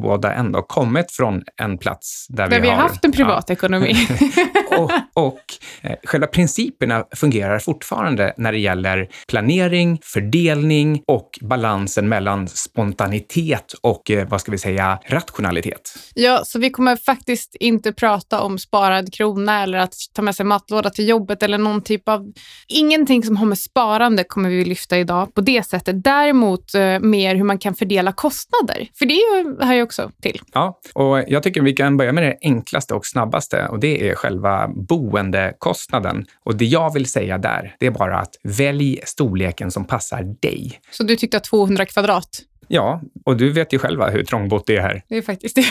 båda 0.03 0.35
ändå 0.35 0.63
kommit 0.63 1.13
från 1.13 1.43
en 1.63 1.79
plats 1.79 2.27
där, 2.29 2.49
där 2.49 2.61
vi, 2.61 2.69
har... 2.69 2.77
haft 2.77 3.05
en 3.05 3.13
privatekonomi. 3.13 4.09
Ja. 4.21 4.47
och 4.79 4.91
och 5.15 5.41
eh, 5.83 5.97
själva 6.05 6.27
principerna 6.27 7.05
fungerar 7.17 7.59
fortfarande 7.59 8.35
när 8.37 8.53
det 8.53 8.59
gäller 8.59 9.09
planering, 9.29 9.99
fördelning 10.03 11.03
och 11.07 11.39
balansen 11.41 12.09
mellan 12.09 12.49
spontanitet 12.49 13.73
och 13.81 14.11
eh, 14.11 14.29
vad 14.29 14.41
ska 14.41 14.53
vi 14.53 14.59
säga, 14.59 14.99
rationalitet. 15.07 15.95
Ja, 16.15 16.43
så 16.45 16.59
vi 16.59 16.71
kommer 16.71 16.97
faktiskt 16.97 17.55
inte 17.55 17.93
prata 17.93 18.41
om 18.41 18.59
sparad 18.59 19.15
krona 19.15 19.63
eller 19.63 19.79
att 19.79 19.95
ta 20.13 20.23
med 20.23 20.37
sig 20.37 20.47
matlåda 20.47 20.91
till 20.91 21.09
jobbet 21.09 21.43
eller 21.43 21.59
någon 21.59 21.83
typ 21.83 22.09
av... 22.09 22.33
Ingenting 22.69 23.23
som 23.23 23.37
har 23.37 23.47
med 23.47 23.59
sparande 23.59 24.25
kommer 24.25 24.49
vi 24.51 24.65
lyfta 24.65 24.99
idag 24.99 25.35
på 25.35 25.41
det 25.41 25.67
sättet. 25.67 26.05
Däremot 26.05 26.75
eh, 26.75 27.01
mer 27.01 27.35
hur 27.35 27.45
man 27.45 27.59
kan 27.59 27.75
fördela 27.75 28.13
kostnader, 28.13 28.89
för 28.99 29.07
det 29.07 29.65
hör 29.67 29.75
ju 29.75 29.83
också 29.83 30.11
till. 30.23 30.41
Ja, 30.53 30.81
och 30.95 31.25
jag 31.29 31.43
tycker 31.43 31.63
vi 31.63 31.73
kan 31.73 31.97
börja 31.97 32.13
med 32.13 32.25
det 32.25 32.39
enklaste 32.43 32.95
och 32.95 33.07
snabbaste 33.07 33.67
och 33.67 33.81
det 33.81 34.09
är 34.11 34.15
själva 34.15 34.62
boendekostnaden. 34.69 36.27
Och 36.45 36.57
det 36.57 36.65
jag 36.65 36.93
vill 36.93 37.07
säga 37.07 37.39
där, 37.39 37.77
det 37.79 37.87
är 37.87 37.91
bara 37.91 38.19
att 38.19 38.35
välj 38.43 39.01
storleken 39.05 39.71
som 39.71 39.85
passar 39.85 40.23
dig. 40.41 40.81
Så 40.91 41.03
du 41.03 41.17
tyckte 41.17 41.37
att 41.37 41.45
200 41.45 41.87
kvadrat 41.87 42.43
Ja, 42.69 43.01
och 43.25 43.37
du 43.37 43.53
vet 43.53 43.73
ju 43.73 43.79
själva 43.79 44.11
hur 44.11 44.25
trångbott 44.25 44.67
det 44.67 44.77
är 44.77 44.81
här. 44.81 45.03
Det 45.09 45.17
är 45.17 45.23
faktiskt 45.23 45.57
det. 45.57 45.67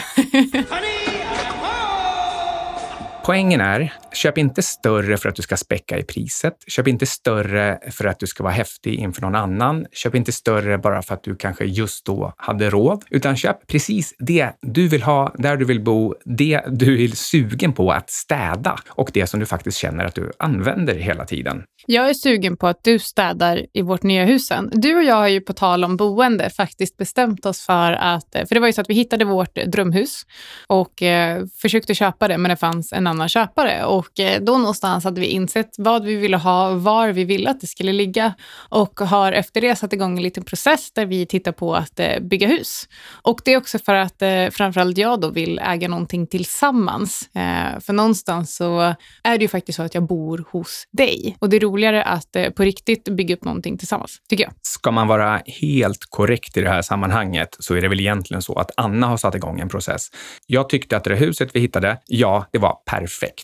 Poängen 3.25 3.61
är, 3.61 3.93
köp 4.13 4.37
inte 4.37 4.61
större 4.61 5.17
för 5.17 5.29
att 5.29 5.35
du 5.35 5.41
ska 5.41 5.57
späcka 5.57 5.97
i 5.97 6.03
priset. 6.03 6.53
Köp 6.67 6.87
inte 6.87 7.05
större 7.05 7.79
för 7.91 8.05
att 8.05 8.19
du 8.19 8.27
ska 8.27 8.43
vara 8.43 8.53
häftig 8.53 8.93
inför 8.93 9.21
någon 9.21 9.35
annan. 9.35 9.85
Köp 9.91 10.15
inte 10.15 10.31
större 10.31 10.77
bara 10.77 11.01
för 11.01 11.13
att 11.13 11.23
du 11.23 11.35
kanske 11.35 11.65
just 11.65 12.05
då 12.05 12.33
hade 12.37 12.69
råd, 12.69 13.03
utan 13.09 13.37
köp 13.37 13.67
precis 13.67 14.13
det 14.19 14.51
du 14.61 14.87
vill 14.87 15.03
ha, 15.03 15.35
där 15.37 15.57
du 15.57 15.65
vill 15.65 15.81
bo, 15.81 16.15
det 16.25 16.61
du 16.67 17.03
är 17.03 17.07
sugen 17.07 17.73
på 17.73 17.91
att 17.91 18.09
städa 18.09 18.79
och 18.89 19.11
det 19.13 19.27
som 19.27 19.39
du 19.39 19.45
faktiskt 19.45 19.77
känner 19.77 20.05
att 20.05 20.15
du 20.15 20.31
använder 20.39 20.95
hela 20.95 21.25
tiden. 21.25 21.63
Jag 21.85 22.09
är 22.09 22.13
sugen 22.13 22.57
på 22.57 22.67
att 22.67 22.83
du 22.83 22.99
städar 22.99 23.65
i 23.73 23.81
vårt 23.81 24.03
nya 24.03 24.25
hus 24.25 24.47
sen. 24.47 24.69
Du 24.73 24.95
och 24.95 25.03
jag 25.03 25.15
har 25.15 25.27
ju 25.27 25.41
på 25.41 25.53
tal 25.53 25.83
om 25.83 25.97
boende 25.97 26.49
faktiskt 26.49 26.97
bestämt 26.97 27.45
oss 27.45 27.65
för 27.65 27.91
att, 27.91 28.35
eh, 28.35 28.45
för 28.45 28.55
det 28.55 28.59
var 28.59 28.67
ju 28.67 28.73
så 28.73 28.81
att 28.81 28.89
vi 28.89 28.93
hittade 28.93 29.25
vårt 29.25 29.55
drömhus 29.55 30.21
och 30.67 31.01
eh, 31.01 31.43
försökte 31.61 31.93
köpa 31.93 32.27
det, 32.27 32.37
men 32.37 32.49
det 32.49 32.55
fanns 32.55 32.93
en 32.93 33.07
annan 33.11 33.29
köpare 33.29 33.85
och 33.85 34.19
eh, 34.19 34.41
då 34.41 34.57
någonstans 34.57 35.03
hade 35.03 35.21
vi 35.21 35.27
insett 35.27 35.75
vad 35.77 36.03
vi 36.03 36.15
ville 36.15 36.37
ha, 36.37 36.73
var 36.73 37.09
vi 37.09 37.23
ville 37.23 37.49
att 37.49 37.61
det 37.61 37.67
skulle 37.67 37.93
ligga 37.93 38.33
och 38.69 38.99
har 38.99 39.31
efter 39.31 39.61
det 39.61 39.75
satt 39.75 39.93
igång 39.93 40.17
en 40.17 40.23
liten 40.23 40.43
process 40.43 40.91
där 40.91 41.05
vi 41.05 41.25
tittar 41.25 41.51
på 41.51 41.75
att 41.75 41.99
eh, 41.99 42.19
bygga 42.21 42.47
hus. 42.47 42.87
Och 43.21 43.41
det 43.45 43.53
är 43.53 43.57
också 43.57 43.79
för 43.79 43.95
att 43.95 44.21
eh, 44.21 44.49
framförallt 44.51 44.97
jag 44.97 45.21
då 45.21 45.29
vill 45.29 45.59
äga 45.59 45.87
någonting 45.87 46.27
tillsammans. 46.27 47.29
För 47.79 47.93
någonstans 47.93 48.55
så 48.55 48.79
är 49.23 49.37
det 49.37 49.41
ju 49.41 49.47
faktiskt 49.47 49.75
så 49.75 49.83
att 49.83 49.93
jag 49.93 50.03
bor 50.03 50.45
hos 50.51 50.87
dig 50.91 51.37
och 51.39 51.49
det 51.49 51.57
är 51.57 51.59
roligare 51.59 52.03
att 52.03 52.35
på 52.55 52.63
riktigt 52.63 53.09
bygga 53.09 53.35
upp 53.35 53.43
någonting 53.43 53.77
tillsammans, 53.77 54.21
tycker 54.29 54.43
jag. 54.43 54.53
Ska 54.61 54.91
man 54.91 55.07
vara 55.07 55.41
helt 55.45 56.05
korrekt 56.09 56.57
i 56.57 56.61
det 56.61 56.69
här 56.69 56.81
sammanhanget 56.81 57.57
så 57.59 57.75
är 57.75 57.81
det 57.81 57.87
väl 57.87 57.99
egentligen 57.99 58.41
så 58.41 58.53
att 58.53 58.71
Anna 58.77 59.07
har 59.07 59.17
satt 59.17 59.35
igång 59.35 59.59
en 59.59 59.69
process. 59.69 60.07
Jag 60.47 60.69
tyckte 60.69 60.97
att 60.97 61.03
det 61.03 61.15
huset 61.15 61.55
vi 61.55 61.59
hittade, 61.59 61.97
ja, 62.07 62.45
det 62.51 62.59
var 62.59 62.73
perfekt 62.85 63.00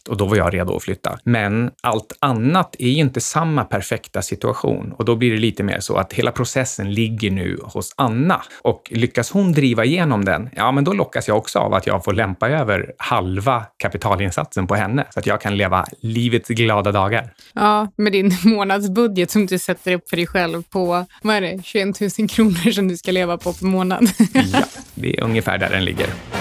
och 0.10 0.18
då 0.18 0.26
var 0.26 0.36
jag 0.36 0.54
redo 0.54 0.76
att 0.76 0.84
flytta. 0.84 1.20
Men 1.24 1.72
allt 1.82 2.14
annat 2.20 2.76
är 2.80 2.90
ju 2.90 3.00
inte 3.00 3.22
samma 3.22 3.64
perfekta 3.64 4.22
situation 4.22 4.94
och 4.98 5.06
då 5.06 5.16
blir 5.16 5.32
det 5.32 5.38
lite 5.38 5.64
mer 5.64 5.80
så 5.80 5.96
att 5.96 6.14
hela 6.14 6.32
processen 6.32 6.94
ligger 6.94 7.32
nu 7.32 7.60
hos 7.64 7.94
Anna 7.98 8.42
och 8.62 8.92
lyckas 8.92 9.32
hon 9.32 9.52
driva 9.52 9.86
igenom 9.86 10.26
den, 10.26 10.50
ja, 10.56 10.72
men 10.72 10.84
då 10.84 10.94
lockas 10.94 11.28
jag 11.28 11.38
också 11.38 11.60
av 11.60 11.74
att 11.74 11.88
jag 11.88 12.04
får 12.04 12.14
lämpa 12.14 12.50
över 12.50 12.92
halva 12.98 13.66
kapitalinsatsen 13.78 14.68
på 14.68 14.76
henne 14.76 15.06
så 15.10 15.20
att 15.20 15.26
jag 15.26 15.42
kan 15.42 15.58
leva 15.58 15.86
livets 16.00 16.50
glada 16.50 16.92
dagar. 16.92 17.30
Ja, 17.54 17.92
med 17.96 18.12
din 18.12 18.32
månadsbudget 18.44 19.32
som 19.32 19.46
du 19.46 19.60
sätter 19.60 19.94
upp 19.94 20.10
för 20.10 20.18
dig 20.18 20.28
själv 20.28 20.64
på, 20.64 21.06
vad 21.22 21.36
är 21.36 21.42
det, 21.42 21.60
21 21.64 22.02
000 22.20 22.30
kronor 22.30 22.72
som 22.72 22.88
du 22.88 22.98
ska 22.98 23.12
leva 23.12 23.38
på 23.38 23.54
per 23.54 23.66
månad. 23.66 24.10
Ja, 24.34 24.64
det 24.96 25.18
är 25.18 25.24
ungefär 25.24 25.58
där 25.58 25.70
den 25.70 25.86
ligger. 25.86 26.37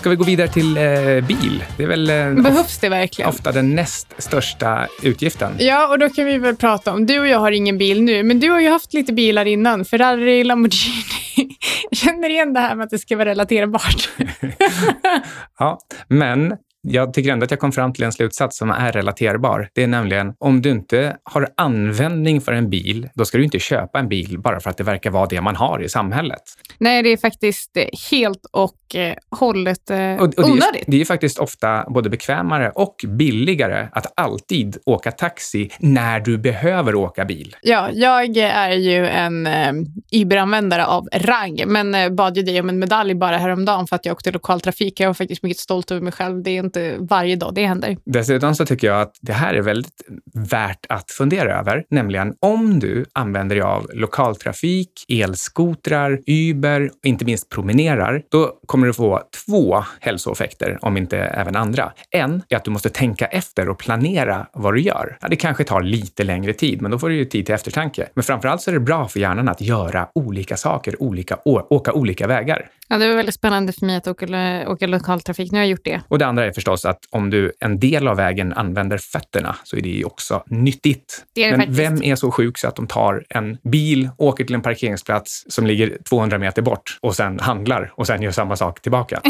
Ska 0.00 0.10
vi 0.10 0.16
gå 0.16 0.24
vidare 0.24 0.48
till 0.48 0.76
eh, 0.76 0.84
bil? 1.26 1.64
Det 1.76 1.82
är 1.82 1.86
väl 1.86 2.10
eh, 2.10 2.42
Behövs 2.42 2.78
det 2.78 2.88
verkligen? 2.88 3.28
ofta 3.28 3.52
den 3.52 3.74
näst 3.74 4.14
största 4.18 4.86
utgiften. 5.02 5.52
Ja, 5.58 5.88
och 5.88 5.98
då 5.98 6.08
kan 6.08 6.24
vi 6.24 6.38
väl 6.38 6.56
prata 6.56 6.92
om, 6.92 7.06
du 7.06 7.18
och 7.20 7.26
jag 7.28 7.38
har 7.38 7.50
ingen 7.52 7.78
bil 7.78 8.02
nu, 8.02 8.22
men 8.22 8.40
du 8.40 8.50
har 8.50 8.60
ju 8.60 8.68
haft 8.70 8.94
lite 8.94 9.12
bilar 9.12 9.44
innan, 9.44 9.84
Ferrari, 9.84 10.44
Lamborghini. 10.44 11.56
Jag 11.90 11.98
känner 11.98 12.30
igen 12.30 12.52
det 12.52 12.60
här 12.60 12.74
med 12.74 12.84
att 12.84 12.90
det 12.90 12.98
ska 12.98 13.16
vara 13.16 13.28
relaterbart. 13.28 14.08
Ja, 15.58 15.78
men 16.08 16.52
jag 16.82 17.14
tycker 17.14 17.32
ändå 17.32 17.44
att 17.44 17.50
jag 17.50 17.60
kom 17.60 17.72
fram 17.72 17.92
till 17.92 18.04
en 18.04 18.12
slutsats 18.12 18.58
som 18.58 18.70
är 18.70 18.92
relaterbar. 18.92 19.68
Det 19.74 19.82
är 19.82 19.86
nämligen, 19.86 20.34
om 20.38 20.62
du 20.62 20.70
inte 20.70 21.16
har 21.22 21.48
användning 21.56 22.40
för 22.40 22.52
en 22.52 22.70
bil, 22.70 23.08
då 23.14 23.24
ska 23.24 23.38
du 23.38 23.44
inte 23.44 23.58
köpa 23.58 23.98
en 23.98 24.08
bil 24.08 24.38
bara 24.38 24.60
för 24.60 24.70
att 24.70 24.76
det 24.76 24.84
verkar 24.84 25.10
vara 25.10 25.26
det 25.26 25.40
man 25.40 25.56
har 25.56 25.82
i 25.82 25.88
samhället. 25.88 26.42
Nej, 26.78 27.02
det 27.02 27.08
är 27.08 27.16
faktiskt 27.16 27.76
eh, 27.76 27.84
helt 28.10 28.46
och 28.52 28.94
eh, 28.94 29.14
hållet 29.30 29.90
eh, 29.90 30.12
Och, 30.14 30.22
och 30.22 30.30
det, 30.30 30.42
är, 30.42 30.44
onödigt. 30.44 30.84
det 30.86 31.00
är 31.00 31.04
faktiskt 31.04 31.38
ofta 31.38 31.84
både 31.88 32.10
bekvämare 32.10 32.70
och 32.74 33.04
billigare 33.08 33.88
att 33.92 34.12
alltid 34.16 34.76
åka 34.86 35.12
taxi 35.12 35.70
när 35.78 36.20
du 36.20 36.38
behöver 36.38 36.94
åka 36.94 37.24
bil. 37.24 37.56
Ja, 37.62 37.88
jag 37.92 38.36
är 38.36 38.70
ju 38.70 39.06
en 39.06 39.46
eh, 39.46 39.72
Uber-användare 40.12 40.86
av 40.86 41.08
rang, 41.12 41.62
men 41.66 41.94
eh, 41.94 42.08
bad 42.08 42.36
ju 42.36 42.42
dig 42.42 42.60
om 42.60 42.68
en 42.68 42.78
medalj 42.78 43.14
bara 43.14 43.36
häromdagen 43.36 43.86
för 43.86 43.96
att 43.96 44.06
jag 44.06 44.12
åkte 44.12 44.30
lokaltrafik. 44.32 45.00
Jag 45.00 45.06
var 45.06 45.14
faktiskt 45.14 45.42
mycket 45.42 45.58
stolt 45.58 45.90
över 45.90 46.00
mig 46.00 46.12
själv. 46.12 46.42
Det 46.42 46.50
är 46.50 46.69
inte 46.76 46.96
varje 47.00 47.36
dag 47.36 47.54
det 47.54 47.66
händer. 47.66 47.96
Dessutom 48.04 48.54
så 48.54 48.66
tycker 48.66 48.86
jag 48.86 49.00
att 49.00 49.12
det 49.20 49.32
här 49.32 49.54
är 49.54 49.62
väldigt 49.62 50.02
värt 50.34 50.86
att 50.88 51.10
fundera 51.10 51.58
över, 51.58 51.84
nämligen 51.90 52.34
om 52.40 52.80
du 52.80 53.04
använder 53.12 53.56
dig 53.56 53.62
av 53.62 53.90
lokaltrafik, 53.94 54.90
elskotrar, 55.08 56.20
Uber 56.26 56.86
och 56.86 57.06
inte 57.06 57.24
minst 57.24 57.48
promenerar, 57.48 58.22
då 58.30 58.52
kommer 58.66 58.86
du 58.86 58.92
få 58.92 59.22
två 59.46 59.84
hälsoeffekter, 60.00 60.78
om 60.82 60.96
inte 60.96 61.18
även 61.18 61.56
andra. 61.56 61.92
En 62.10 62.42
är 62.48 62.56
att 62.56 62.64
du 62.64 62.70
måste 62.70 62.90
tänka 62.90 63.26
efter 63.26 63.68
och 63.68 63.78
planera 63.78 64.46
vad 64.52 64.74
du 64.74 64.80
gör. 64.80 65.18
Ja, 65.20 65.28
det 65.28 65.36
kanske 65.36 65.64
tar 65.64 65.80
lite 65.82 66.24
längre 66.24 66.52
tid, 66.52 66.82
men 66.82 66.90
då 66.90 66.98
får 66.98 67.08
du 67.08 67.16
ju 67.16 67.24
tid 67.24 67.46
till 67.46 67.54
eftertanke. 67.54 68.08
Men 68.14 68.24
framför 68.24 68.48
allt 68.48 68.62
så 68.62 68.70
är 68.70 68.74
det 68.74 68.80
bra 68.80 69.08
för 69.08 69.20
hjärnan 69.20 69.48
att 69.48 69.60
göra 69.60 70.08
olika 70.14 70.56
saker, 70.56 71.02
olika, 71.02 71.38
åka 71.44 71.92
olika 71.92 72.26
vägar. 72.26 72.66
Ja, 72.92 72.98
det 72.98 73.08
var 73.08 73.16
väldigt 73.16 73.34
spännande 73.34 73.72
för 73.72 73.86
mig 73.86 73.96
att 73.96 74.06
åka, 74.06 74.26
åka 74.68 74.86
lokaltrafik. 74.86 75.52
Nu 75.52 75.58
har 75.58 75.62
jag 75.62 75.70
gjort 75.70 75.84
det. 75.84 76.00
Och 76.08 76.18
det 76.18 76.26
andra 76.26 76.46
är 76.46 76.52
förstås 76.52 76.84
att 76.84 76.98
om 77.10 77.30
du 77.30 77.52
en 77.60 77.78
del 77.78 78.08
av 78.08 78.16
vägen 78.16 78.52
använder 78.52 78.98
fötterna 78.98 79.56
så 79.64 79.76
är 79.76 79.80
det 79.80 79.88
ju 79.88 80.04
också 80.04 80.42
nyttigt. 80.46 81.24
Det 81.34 81.44
är 81.44 81.50
det 81.50 81.56
Men 81.56 81.66
faktiskt. 81.66 81.80
vem 81.80 82.02
är 82.02 82.16
så 82.16 82.30
sjuk 82.30 82.58
så 82.58 82.68
att 82.68 82.76
de 82.76 82.86
tar 82.86 83.24
en 83.28 83.58
bil, 83.70 84.10
åker 84.18 84.44
till 84.44 84.54
en 84.54 84.62
parkeringsplats 84.62 85.44
som 85.48 85.66
ligger 85.66 85.98
200 86.08 86.38
meter 86.38 86.62
bort 86.62 86.98
och 87.00 87.16
sen 87.16 87.40
handlar 87.40 87.92
och 87.96 88.06
sen 88.06 88.22
gör 88.22 88.30
samma 88.30 88.56
sak 88.56 88.82
tillbaka? 88.82 89.20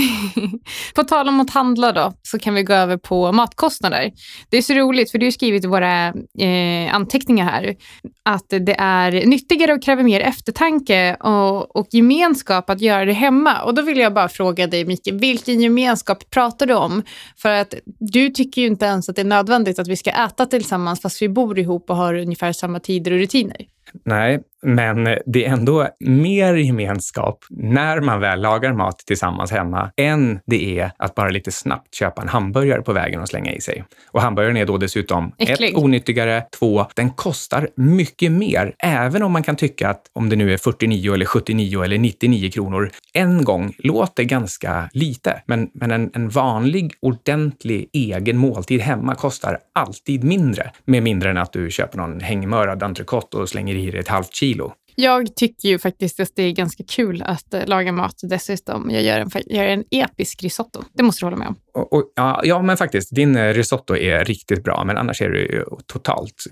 På 0.94 1.04
tal 1.04 1.28
om 1.28 1.40
att 1.40 1.50
handla 1.50 1.92
då, 1.92 2.12
så 2.22 2.38
kan 2.38 2.54
vi 2.54 2.62
gå 2.62 2.72
över 2.72 2.96
på 2.96 3.32
matkostnader. 3.32 4.10
Det 4.48 4.56
är 4.56 4.62
så 4.62 4.74
roligt, 4.74 5.10
för 5.10 5.18
du 5.18 5.26
har 5.26 5.30
skrivit 5.30 5.64
i 5.64 5.68
våra 5.68 6.08
eh, 6.38 6.94
anteckningar 6.94 7.44
här 7.44 7.76
att 8.22 8.48
det 8.48 8.76
är 8.78 9.26
nyttigare 9.26 9.72
och 9.72 9.82
kräver 9.82 10.02
mer 10.02 10.20
eftertanke 10.20 11.16
och, 11.20 11.76
och 11.76 11.86
gemenskap 11.90 12.70
att 12.70 12.80
göra 12.80 13.04
det 13.04 13.12
hemma. 13.12 13.49
Och 13.58 13.74
då 13.74 13.82
vill 13.82 13.98
jag 13.98 14.14
bara 14.14 14.28
fråga 14.28 14.66
dig, 14.66 14.84
Micke, 14.84 15.08
vilken 15.12 15.60
gemenskap 15.60 16.30
pratar 16.30 16.66
du 16.66 16.74
om? 16.74 17.02
För 17.36 17.50
att 17.50 17.74
du 17.98 18.30
tycker 18.30 18.60
ju 18.60 18.66
inte 18.66 18.84
ens 18.84 19.08
att 19.08 19.16
det 19.16 19.22
är 19.22 19.26
nödvändigt 19.26 19.78
att 19.78 19.88
vi 19.88 19.96
ska 19.96 20.10
äta 20.10 20.46
tillsammans 20.46 21.00
fast 21.00 21.22
vi 21.22 21.28
bor 21.28 21.58
ihop 21.58 21.90
och 21.90 21.96
har 21.96 22.14
ungefär 22.14 22.52
samma 22.52 22.80
tider 22.80 23.12
och 23.12 23.18
rutiner. 23.18 23.66
Nej, 24.04 24.42
men 24.62 25.04
det 25.26 25.46
är 25.46 25.52
ändå 25.52 25.88
mer 26.00 26.54
gemenskap 26.54 27.44
när 27.50 28.00
man 28.00 28.20
väl 28.20 28.40
lagar 28.40 28.72
mat 28.72 28.98
tillsammans 28.98 29.50
hemma 29.50 29.90
än 29.96 30.40
det 30.46 30.78
är 30.78 30.90
att 30.96 31.14
bara 31.14 31.30
lite 31.30 31.52
snabbt 31.52 31.94
köpa 31.94 32.22
en 32.22 32.28
hamburgare 32.28 32.82
på 32.82 32.92
vägen 32.92 33.20
och 33.20 33.28
slänga 33.28 33.52
i 33.52 33.60
sig. 33.60 33.84
Och 34.06 34.22
hamburgaren 34.22 34.56
är 34.56 34.66
då 34.66 34.78
dessutom 34.78 35.32
Äcklig. 35.38 35.70
ett, 35.70 35.76
onyttigare, 35.76 36.44
två, 36.58 36.86
den 36.94 37.10
kostar 37.10 37.68
mycket 37.76 38.32
mer. 38.32 38.74
Även 38.78 39.22
om 39.22 39.32
man 39.32 39.42
kan 39.42 39.56
tycka 39.56 39.88
att 39.88 40.02
om 40.12 40.28
det 40.28 40.36
nu 40.36 40.52
är 40.52 40.56
49 40.56 41.14
eller 41.14 41.26
79 41.26 41.82
eller 41.82 41.98
99 41.98 42.50
kronor 42.50 42.90
en 43.12 43.44
gång 43.44 43.74
låter 43.78 44.24
ganska 44.24 44.90
lite. 44.92 45.42
Men, 45.46 45.70
men 45.74 45.90
en, 45.90 46.10
en 46.14 46.28
vanlig, 46.28 46.92
ordentlig 47.02 47.88
egen 47.92 48.36
måltid 48.36 48.80
hemma 48.80 49.14
kostar 49.14 49.58
alltid 49.72 50.24
mindre. 50.24 50.70
Med 50.84 51.02
mindre 51.02 51.30
än 51.30 51.38
att 51.38 51.52
du 51.52 51.70
köper 51.70 51.98
någon 51.98 52.20
hängmörad 52.20 52.82
entrecote 52.82 53.36
och 53.36 53.48
slänger 53.48 53.74
i 53.74 53.90
dig 53.90 54.00
ett 54.00 54.08
halvt 54.08 54.34
kilo. 54.34 54.49
Jag 54.94 55.36
tycker 55.36 55.68
ju 55.68 55.78
faktiskt 55.78 56.20
att 56.20 56.28
det 56.36 56.42
är 56.42 56.52
ganska 56.52 56.84
kul 56.88 57.22
att 57.22 57.54
eh, 57.54 57.66
laga 57.66 57.92
mat 57.92 58.14
dessutom. 58.22 58.90
Jag 58.90 59.02
gör 59.02 59.20
en, 59.20 59.30
gör 59.46 59.64
en 59.64 59.84
episk 59.90 60.42
risotto. 60.42 60.82
Det 60.92 61.02
måste 61.02 61.20
du 61.20 61.26
hålla 61.26 61.36
med 61.36 61.48
om. 61.48 61.56
Och, 61.74 61.92
och, 61.92 62.12
ja, 62.16 62.40
ja, 62.44 62.62
men 62.62 62.76
faktiskt, 62.76 63.14
din 63.14 63.36
eh, 63.36 63.54
risotto 63.54 63.96
är 63.96 64.24
riktigt 64.24 64.64
bra, 64.64 64.84
men 64.84 64.96
annars 64.96 65.22
är 65.22 65.28
du 65.28 65.38
ju 65.40 65.64
totalt 65.86 66.44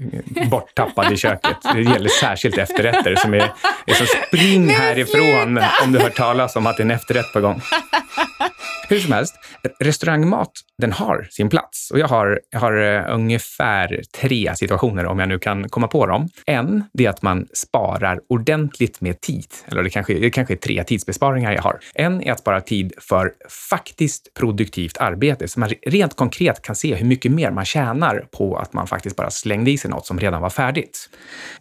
borttappad 0.51 1.13
i 1.13 1.17
köket. 1.17 1.57
Det 1.75 1.83
gäller 1.83 2.09
särskilt 2.09 2.59
efterrätter 2.59 3.17
som 3.17 3.35
är, 3.35 3.53
är 3.87 3.95
som 3.95 4.07
spring 4.27 4.69
härifrån 4.69 5.59
om 5.85 5.93
du 5.93 5.99
hört 5.99 6.17
talas 6.17 6.57
om 6.57 6.67
att 6.67 6.77
det 6.77 6.81
är 6.81 6.85
en 6.85 6.91
efterrätt 6.91 7.33
på 7.33 7.41
gång. 7.41 7.61
Hur 8.91 8.99
som 8.99 9.13
helst, 9.13 9.35
restaurangmat, 9.81 10.53
den 10.79 10.93
har 10.93 11.29
sin 11.31 11.49
plats. 11.49 11.91
Och 11.91 11.99
jag 11.99 12.09
har, 12.09 12.41
jag 12.51 12.61
har 12.61 12.97
eh, 12.97 13.15
ungefär 13.15 14.03
tre 14.21 14.53
situationer, 14.57 15.07
om 15.07 15.19
jag 15.19 15.29
nu 15.29 15.39
kan 15.39 15.69
komma 15.69 15.89
på 15.89 16.07
dem. 16.07 16.29
En, 16.47 16.85
det 16.93 17.07
är 17.07 17.11
att 17.11 17.23
man 17.23 17.47
sparar 17.53 18.21
ordentligt 18.29 19.01
med 19.01 19.21
tid. 19.21 19.47
Eller 19.67 19.83
det 19.83 19.91
kanske, 19.91 20.15
det 20.15 20.31
kanske 20.31 20.55
är 20.55 20.59
tre 20.59 20.85
tidsbesparingar 20.85 21.53
jag 21.53 21.63
har. 21.63 21.79
En 21.95 22.23
är 22.23 22.33
att 22.33 22.41
spara 22.41 22.61
tid 22.61 22.93
för 22.99 23.33
faktiskt 23.71 24.35
produktivt 24.35 24.97
arbete, 24.97 25.49
så 25.49 25.61
man 25.61 25.71
rent 25.87 26.17
konkret 26.17 26.63
kan 26.63 26.77
se 26.77 26.95
hur 26.95 27.07
mycket 27.07 27.33
mer 27.33 27.51
man 27.51 27.65
tjänar 27.65 28.27
på 28.33 28.57
att 28.57 28.73
man 28.73 28.87
faktiskt 28.87 29.17
bara 29.17 29.31
slängde 29.31 29.71
i 29.71 29.79
sig 29.79 29.91
något 29.91 30.07
som 30.07 30.21
redan 30.21 30.43
var 30.43 30.51
färdigt. 30.51 31.11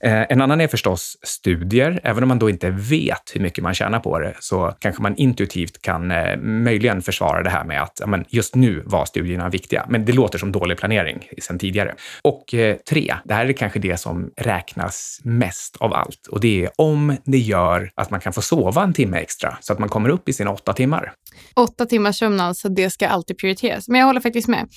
Eh, 0.01 0.25
en 0.29 0.41
annan 0.41 0.61
är 0.61 0.67
förstås 0.67 1.17
studier. 1.23 1.99
Även 2.03 2.23
om 2.23 2.27
man 2.29 2.39
då 2.39 2.49
inte 2.49 2.69
vet 2.69 3.31
hur 3.33 3.41
mycket 3.41 3.63
man 3.63 3.73
tjänar 3.73 3.99
på 3.99 4.19
det 4.19 4.35
så 4.39 4.73
kanske 4.79 5.01
man 5.01 5.15
intuitivt 5.15 5.81
kan 5.81 6.11
eh, 6.11 6.37
möjligen 6.37 7.01
förstå 7.01 7.16
försvara 7.17 7.43
det 7.43 7.49
här 7.49 7.63
med 7.63 7.81
att 7.81 7.97
ja, 7.99 8.07
men 8.07 8.25
just 8.29 8.55
nu 8.55 8.83
var 8.85 9.05
studierna 9.05 9.49
viktiga. 9.49 9.85
Men 9.89 10.05
det 10.05 10.13
låter 10.13 10.39
som 10.39 10.51
dålig 10.51 10.77
planering 10.77 11.29
sedan 11.41 11.59
tidigare. 11.59 11.95
Och 12.21 12.53
eh, 12.53 12.77
tre, 12.89 13.15
det 13.25 13.33
här 13.33 13.45
är 13.45 13.53
kanske 13.53 13.79
det 13.79 13.97
som 13.97 14.31
räknas 14.37 15.19
mest 15.23 15.77
av 15.77 15.93
allt 15.93 16.27
och 16.27 16.39
det 16.39 16.65
är 16.65 16.69
om 16.75 17.17
det 17.23 17.37
gör 17.37 17.91
att 17.95 18.11
man 18.11 18.19
kan 18.19 18.33
få 18.33 18.41
sova 18.41 18.83
en 18.83 18.93
timme 18.93 19.17
extra 19.17 19.57
så 19.61 19.73
att 19.73 19.79
man 19.79 19.89
kommer 19.89 20.09
upp 20.09 20.29
i 20.29 20.33
sina 20.33 20.51
åtta 20.51 20.73
timmar. 20.73 21.13
Åtta 21.53 21.85
timmars 21.85 22.19
sömn 22.19 22.39
alltså, 22.39 22.69
det 22.69 22.89
ska 22.89 23.07
alltid 23.07 23.37
prioriteras. 23.37 23.87
Men 23.87 23.99
jag 23.99 24.07
håller 24.07 24.21
faktiskt 24.21 24.47
med. 24.47 24.69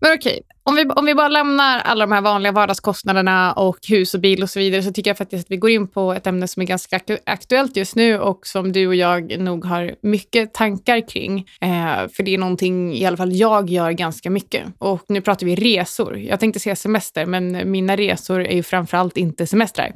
Men 0.00 0.14
okej, 0.14 0.40
om 0.64 0.74
vi, 0.74 0.84
om 0.84 1.06
vi 1.06 1.14
bara 1.14 1.28
lämnar 1.28 1.80
alla 1.80 2.06
de 2.06 2.12
här 2.12 2.20
vanliga 2.20 2.52
vardagskostnaderna 2.52 3.52
och 3.52 3.78
hus 3.88 4.14
och 4.14 4.20
bil 4.20 4.42
och 4.42 4.50
så 4.50 4.58
vidare 4.58 4.82
så 4.82 4.92
tycker 4.92 5.10
jag 5.10 5.18
faktiskt 5.18 5.46
att 5.46 5.50
vi 5.50 5.56
går 5.56 5.70
in 5.70 5.88
på 5.88 6.12
ett 6.12 6.26
ämne 6.26 6.48
som 6.48 6.62
är 6.62 6.66
ganska 6.66 6.98
aktu- 6.98 7.18
aktuellt 7.26 7.76
just 7.76 7.96
nu 7.96 8.18
och 8.18 8.46
som 8.46 8.72
du 8.72 8.86
och 8.86 8.94
jag 8.94 9.38
nog 9.38 9.64
har 9.64 9.94
mycket 10.02 10.54
tankar 10.54 11.08
kring. 11.08 11.38
Eh, 11.60 12.08
för 12.16 12.22
det 12.22 12.34
är 12.34 12.38
någonting 12.38 12.94
i 12.94 13.06
alla 13.06 13.16
fall 13.16 13.32
jag 13.32 13.70
gör 13.70 13.90
ganska 13.90 14.30
mycket. 14.30 14.62
Och 14.78 15.04
nu 15.08 15.20
pratar 15.20 15.46
vi 15.46 15.54
resor. 15.54 16.18
Jag 16.18 16.40
tänkte 16.40 16.60
säga 16.60 16.76
semester, 16.76 17.26
men 17.26 17.70
mina 17.70 17.96
resor 17.96 18.46
är 18.46 18.56
ju 18.56 18.62
framförallt 18.62 19.16
inte 19.16 19.46
semestrar. 19.46 19.92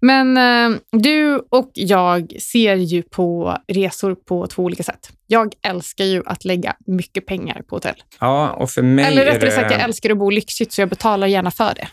Men 0.00 0.36
eh, 0.36 0.78
du 0.92 1.42
och 1.50 1.70
jag 1.74 2.32
ser 2.40 2.76
ju 2.76 3.02
på 3.02 3.56
resor 3.68 4.14
på 4.14 4.46
två 4.46 4.62
olika 4.62 4.82
sätt. 4.82 5.10
Jag 5.26 5.52
älskar 5.62 6.04
ju 6.04 6.22
att 6.26 6.44
lägga 6.44 6.76
mycket 6.86 7.26
pengar 7.26 7.62
på 7.68 7.76
hotell. 7.76 8.02
Ja, 8.20 8.50
och 8.50 8.70
för 8.70 8.82
mig 8.82 9.04
Eller 9.04 9.24
rättare 9.24 9.50
sagt, 9.50 9.70
jag 9.70 9.80
det... 9.80 9.84
älskar 9.84 10.10
att 10.10 10.18
bo 10.18 10.30
lyxigt 10.30 10.72
så 10.72 10.80
jag 10.80 10.88
betalar 10.88 11.26
gärna 11.26 11.50
för 11.50 11.74
det. 11.74 11.88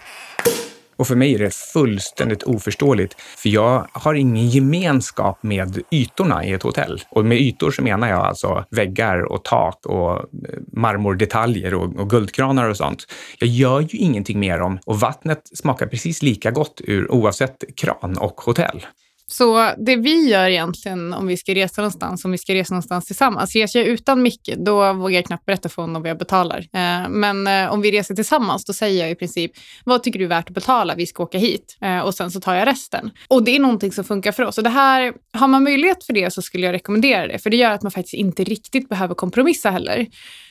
Och 0.95 1.07
för 1.07 1.15
mig 1.15 1.33
är 1.35 1.39
det 1.39 1.53
fullständigt 1.53 2.43
oförståeligt, 2.43 3.21
för 3.37 3.49
jag 3.49 3.87
har 3.91 4.13
ingen 4.13 4.49
gemenskap 4.49 5.43
med 5.43 5.81
ytorna 5.91 6.45
i 6.45 6.51
ett 6.53 6.63
hotell. 6.63 7.01
Och 7.09 7.25
med 7.25 7.37
ytor 7.37 7.71
så 7.71 7.81
menar 7.81 8.09
jag 8.09 8.19
alltså 8.19 8.65
väggar 8.69 9.31
och 9.31 9.43
tak 9.43 9.85
och 9.85 10.11
eh, 10.11 10.23
marmordetaljer 10.71 11.73
och, 11.73 11.95
och 11.95 12.09
guldkranar 12.09 12.69
och 12.69 12.77
sånt. 12.77 13.07
Jag 13.39 13.49
gör 13.49 13.81
ju 13.81 13.97
ingenting 13.97 14.39
med 14.39 14.59
dem 14.59 14.79
och 14.85 14.99
vattnet 14.99 15.49
smakar 15.53 15.87
precis 15.87 16.21
lika 16.21 16.51
gott 16.51 16.81
ur 16.83 17.11
oavsett 17.11 17.63
kran 17.75 18.17
och 18.17 18.41
hotell. 18.41 18.85
Så 19.27 19.71
det 19.77 19.95
vi 19.95 20.29
gör 20.29 20.49
egentligen 20.49 21.13
om 21.13 21.27
vi 21.27 21.37
ska 21.37 21.55
resa 21.55 21.81
någonstans, 21.81 22.25
om 22.25 22.31
vi 22.31 22.37
ska 22.37 22.53
resa 22.53 22.73
någonstans 22.73 23.05
tillsammans, 23.05 23.55
reser 23.55 23.79
jag 23.79 23.87
utan 23.87 24.21
Micke, 24.21 24.53
då 24.57 24.93
vågar 24.93 25.15
jag 25.15 25.25
knappt 25.25 25.45
berätta 25.45 25.69
för 25.69 25.81
honom 25.81 26.01
vad 26.01 26.09
jag 26.09 26.17
betalar. 26.17 26.57
Eh, 26.59 27.09
men 27.09 27.47
eh, 27.47 27.73
om 27.73 27.81
vi 27.81 27.91
reser 27.91 28.15
tillsammans, 28.15 28.65
då 28.65 28.73
säger 28.73 29.01
jag 29.01 29.11
i 29.11 29.15
princip, 29.15 29.51
vad 29.83 30.03
tycker 30.03 30.19
du 30.19 30.25
är 30.25 30.29
värt 30.29 30.47
att 30.47 30.55
betala? 30.55 30.95
Vi 30.95 31.05
ska 31.05 31.23
åka 31.23 31.37
hit. 31.37 31.77
Eh, 31.81 31.99
och 31.99 32.15
sen 32.15 32.31
så 32.31 32.39
tar 32.39 32.55
jag 32.55 32.67
resten. 32.67 33.11
Och 33.27 33.43
det 33.43 33.55
är 33.55 33.59
någonting 33.59 33.91
som 33.91 34.03
funkar 34.03 34.31
för 34.31 34.43
oss. 34.43 34.57
Och 34.57 34.63
det 34.63 34.69
här, 34.69 35.13
har 35.33 35.47
man 35.47 35.63
möjlighet 35.63 36.03
för 36.03 36.13
det 36.13 36.33
så 36.33 36.41
skulle 36.41 36.65
jag 36.65 36.73
rekommendera 36.73 37.27
det, 37.27 37.39
för 37.39 37.49
det 37.49 37.57
gör 37.57 37.71
att 37.71 37.83
man 37.83 37.91
faktiskt 37.91 38.13
inte 38.13 38.43
riktigt 38.43 38.89
behöver 38.89 39.15
kompromissa 39.15 39.69
heller. 39.69 40.07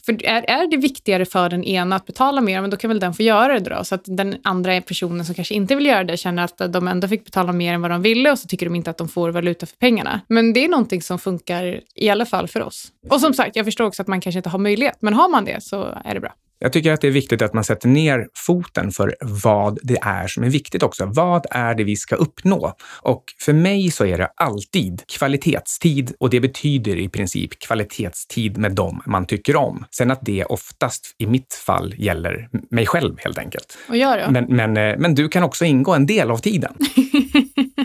För 0.07 0.26
är, 0.26 0.50
är 0.50 0.71
det 0.71 0.76
viktigare 0.76 1.25
för 1.25 1.49
den 1.49 1.64
ena 1.64 1.97
att 1.97 2.07
betala 2.07 2.41
mer, 2.41 2.61
men 2.61 2.71
då 2.71 2.76
kan 2.76 2.88
väl 2.88 3.00
den 3.00 3.14
få 3.14 3.23
göra 3.23 3.61
det 3.61 3.71
då. 3.71 3.85
Så 3.85 3.95
att 3.95 4.02
den 4.05 4.37
andra 4.45 4.81
personen 4.81 5.25
som 5.25 5.35
kanske 5.35 5.55
inte 5.55 5.75
vill 5.75 5.87
göra 5.87 6.05
det 6.05 6.17
känner 6.17 6.45
att 6.45 6.73
de 6.73 6.88
ändå 6.88 7.09
fick 7.09 7.25
betala 7.25 7.52
mer 7.52 7.75
än 7.75 7.83
vad 7.83 7.91
de 7.91 8.02
ville 8.02 8.33
och 8.33 8.38
så 8.38 8.49
tycker 8.49 8.62
de 8.64 8.75
inte 8.75 8.90
att 8.90 8.99
de 8.99 9.09
får 9.09 9.31
valuta 9.31 9.66
för 9.66 9.76
pengarna. 9.76 10.21
Men 10.28 10.52
det 10.52 10.64
är 10.64 10.69
någonting 10.69 11.02
som 11.02 11.19
funkar 11.19 11.81
i 11.95 12.09
alla 12.09 12.26
fall 12.26 12.49
för 12.49 12.62
oss. 12.62 12.88
Och 13.11 13.21
som 13.21 13.35
sagt, 13.35 13.57
jag 13.57 13.64
förstår 13.64 13.85
också 13.85 14.02
att 14.02 14.09
man 14.09 14.21
kanske 14.21 14.38
inte 14.38 14.50
har 14.50 14.59
möjlighet, 14.59 14.97
men 15.00 15.14
har 15.14 15.28
man 15.28 15.45
det 15.45 15.62
så 15.62 15.99
är 16.04 16.14
det 16.14 16.21
bra. 16.21 16.33
Jag 16.62 16.73
tycker 16.73 16.92
att 16.92 17.00
det 17.00 17.07
är 17.07 17.12
viktigt 17.12 17.42
att 17.42 17.54
man 17.54 17.64
sätter 17.64 17.88
ner 17.88 18.28
foten 18.35 18.90
för 18.90 19.16
vad 19.21 19.78
det 19.83 19.99
är 20.02 20.26
som 20.26 20.45
är 20.45 20.50
viktigt 20.50 20.83
också. 20.83 21.07
Vad 21.07 21.47
är 21.50 21.75
det 21.75 21.85
vi 21.85 21.97
ska 21.97 22.16
uppnå? 22.16 22.73
Och 23.02 23.25
för 23.38 23.52
mig 23.52 23.90
så 23.90 24.07
är 24.07 24.19
det 24.19 24.28
alltid 24.37 25.02
kvalitetstid 25.19 26.12
och 26.21 26.31
det 26.31 26.40
betyder 26.40 26.97
i 26.97 27.09
princip 27.09 27.59
kvalitetstid 27.59 28.59
med 28.59 28.73
dem 28.73 29.02
man 29.07 29.26
tycker 29.26 29.57
om. 29.57 29.85
Sen 29.90 30.11
att 30.11 30.21
det 30.23 30.45
oftast 30.45 31.14
i 31.19 31.26
mitt 31.26 31.54
fall 31.54 31.95
gäller 31.99 32.49
mig 32.71 32.87
själv 32.87 33.16
helt 33.19 33.38
enkelt. 33.38 33.78
Och 33.88 33.97
jag 33.97 34.19
då? 34.19 34.31
Men, 34.31 34.45
men, 34.45 34.76
eh, 34.76 34.99
men 34.99 35.14
du 35.14 35.28
kan 35.28 35.42
också 35.42 35.64
ingå 35.64 35.95
en 35.95 36.07
del 36.07 36.31
av 36.31 36.38
tiden. 36.38 36.75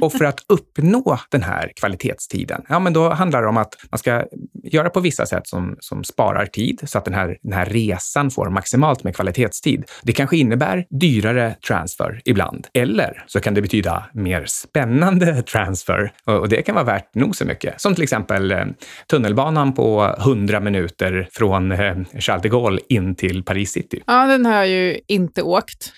Och 0.02 0.14
för 0.14 0.26
att 0.26 0.40
uppnå 0.50 1.20
den 1.32 1.44
här 1.44 1.72
kvalitetstiden, 1.76 2.62
ja 2.70 2.80
men 2.80 2.94
då 2.94 3.10
handlar 3.10 3.42
det 3.42 3.48
om 3.48 3.58
att 3.58 3.76
man 3.92 3.98
ska 3.98 4.24
göra 4.64 4.90
på 4.90 5.00
vissa 5.00 5.26
sätt 5.26 5.48
som, 5.48 5.76
som 5.80 6.04
sparar 6.04 6.46
tid 6.46 6.82
så 6.86 6.98
att 6.98 7.06
den 7.06 7.14
här, 7.14 7.38
den 7.44 7.54
här 7.54 7.66
resan 7.66 8.32
får 8.32 8.50
maximalt 8.50 9.04
med 9.04 9.16
kvalitetstid. 9.16 9.84
Det 10.04 10.14
kanske 10.14 10.38
innebär 10.38 10.86
dyrare 10.90 11.56
transfer 11.68 12.22
ibland. 12.26 12.68
Eller 12.74 13.24
så 13.28 13.40
kan 13.40 13.54
det 13.54 13.62
betyda 13.62 14.06
mer 14.14 14.46
spännande 14.46 15.44
transfer 15.44 16.12
och 16.26 16.50
det 16.50 16.62
kan 16.62 16.76
vara 16.76 16.86
värt 16.86 17.16
nog 17.16 17.36
så 17.36 17.46
mycket. 17.46 17.82
Som 17.82 17.96
till 17.96 18.04
exempel 18.04 18.52
eh, 18.52 18.66
tunnelbanan 19.10 19.74
på 19.74 20.16
100 20.20 20.60
minuter 20.60 21.30
från 21.32 21.72
eh, 21.72 21.96
Charles 22.20 22.42
de 22.42 22.50
Gaulle 22.50 22.80
in 22.90 23.16
till 23.16 23.44
Paris 23.44 23.72
city. 23.72 24.04
Ja, 24.08 24.26
den 24.26 24.46
har 24.46 24.54
jag 24.54 24.68
ju 24.68 25.00
inte 25.08 25.42
åkt. 25.42 25.94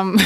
Um, 0.00 0.18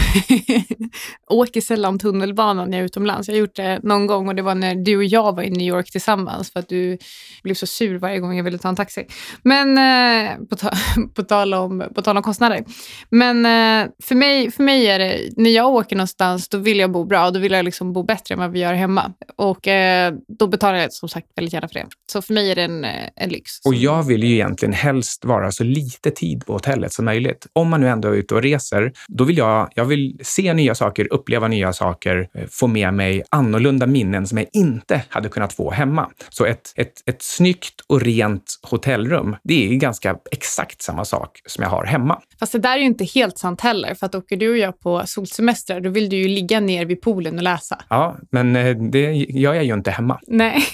åker 1.31 1.61
sällan 1.61 1.99
tunnelbanan 1.99 2.71
när 2.71 2.79
jag 2.79 2.83
är 2.83 2.87
utomlands. 2.87 3.14
Jag 3.27 3.35
har 3.35 3.39
gjort 3.39 3.57
det 3.57 3.81
någon 3.83 4.07
gång 4.07 4.29
och 4.29 4.35
det 4.35 4.43
var 4.43 4.55
när 4.55 4.75
du 4.75 4.97
och 4.97 5.05
jag 5.05 5.37
var 5.37 5.43
i 5.43 5.51
New 5.51 5.69
York 5.69 5.91
tillsammans 5.91 6.53
för 6.53 6.61
att 6.61 6.69
du 6.69 6.99
blev 7.43 7.55
så 7.55 7.67
sur 7.67 7.99
varje 7.99 8.19
gång 8.19 8.37
jag 8.37 8.45
ville 8.45 8.59
ta 8.59 8.69
en 8.69 8.77
taxi. 8.77 9.07
Men 9.43 9.79
eh, 9.79 10.37
på, 10.51 10.57
ta 10.57 10.71
på, 11.15 11.23
tal 11.23 11.55
om, 11.55 11.85
på 11.95 12.03
tal 12.03 12.17
om 12.17 12.23
kostnader. 12.23 12.65
Men 13.11 13.37
eh, 13.47 13.91
för, 14.03 14.15
mig, 14.15 14.51
för 14.51 14.63
mig 14.63 14.87
är 14.87 14.99
det, 14.99 15.19
när 15.37 15.51
jag 15.51 15.75
åker 15.75 15.97
någonstans 15.97 16.49
då 16.49 16.59
vill 16.59 16.79
jag 16.79 16.93
bo 16.93 17.05
bra. 17.05 17.31
Då 17.31 17.41
vill 17.41 17.53
jag 17.53 17.65
liksom 17.65 17.93
bo 17.93 18.03
bättre 18.03 18.33
än 18.35 18.39
vad 18.39 18.51
vi 18.51 18.61
gör 18.61 18.75
hemma. 18.75 19.13
Och 19.37 19.69
eh, 19.69 20.15
då 20.39 20.47
betalar 20.47 20.79
jag 20.79 20.93
som 20.93 21.09
sagt 21.09 21.27
väldigt 21.37 21.55
gärna 21.55 21.69
för 21.69 21.75
det. 21.75 21.87
Så 22.13 22.23
för 22.23 22.35
mig 22.35 22.51
är 22.51 22.55
det 22.55 22.63
en, 22.63 22.85
eh, 22.85 23.09
en 23.17 23.31
lyx. 23.31 23.51
Och 23.65 23.75
jag 23.75 24.03
vill 24.03 24.25
ju 24.25 24.35
egentligen 24.35 24.73
helst 24.73 25.25
vara 25.25 25.51
så 25.51 25.65
lite 25.65 26.11
tid 26.11 26.47
på 26.47 26.53
hotellet 26.53 26.93
som 26.93 27.05
möjligt. 27.05 27.47
Om 27.53 27.69
man 27.69 27.81
nu 27.81 27.89
ändå 27.89 28.09
är 28.09 28.13
ute 28.13 28.35
och 28.35 28.43
reser, 28.43 28.93
då 29.09 29.25
vill 29.25 29.39
jag, 29.39 29.69
jag 29.75 29.85
vill 29.85 30.19
se 30.23 30.55
nya 30.55 30.75
saker, 30.75 31.13
uppleva 31.13 31.49
nya 31.49 31.73
saker, 31.73 32.29
eh, 32.35 32.47
få 32.51 32.67
med 32.67 32.95
mig 32.95 33.04
annorlunda 33.31 33.87
minnen 33.87 34.27
som 34.27 34.39
jag 34.39 34.47
inte 34.53 35.03
hade 35.09 35.29
kunnat 35.29 35.53
få 35.53 35.71
hemma. 35.71 36.11
Så 36.29 36.45
ett, 36.45 36.73
ett, 36.77 36.93
ett 37.07 37.23
snyggt 37.23 37.81
och 37.89 38.01
rent 38.01 38.59
hotellrum, 38.63 39.37
det 39.45 39.69
är 39.69 39.75
ganska 39.75 40.17
exakt 40.33 40.83
samma 40.83 41.05
sak 41.05 41.41
som 41.47 41.63
jag 41.63 41.71
har 41.71 41.85
hemma. 41.85 42.21
Fast 42.41 42.53
det 42.53 42.59
där 42.59 42.77
är 42.77 42.79
ju 42.79 42.87
inte 42.87 43.05
helt 43.05 43.39
sant 43.39 43.61
heller. 43.61 43.95
För 43.95 44.07
att 44.07 44.15
åker 44.15 44.37
du 44.37 44.51
och 44.51 44.59
jag 44.59 44.81
på 44.81 45.03
solsemestrar, 45.07 45.81
då 45.81 45.91
vill 45.91 46.09
du 46.09 46.17
ju 46.17 46.29
ligga 46.29 46.61
ner 46.61 46.87
vid 46.87 47.01
poolen 47.01 47.37
och 47.37 47.43
läsa. 47.43 47.83
Ja, 47.89 48.17
men 48.33 48.57
eh, 48.57 48.77
det 48.77 49.13
gör 49.15 49.55
jag 49.55 49.65
ju 49.65 49.75
inte 49.75 49.91
hemma. 49.91 50.21
Nej. 50.27 50.65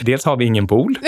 Dels 0.00 0.24
har 0.24 0.36
vi 0.36 0.44
ingen 0.44 0.66
pool 0.66 0.98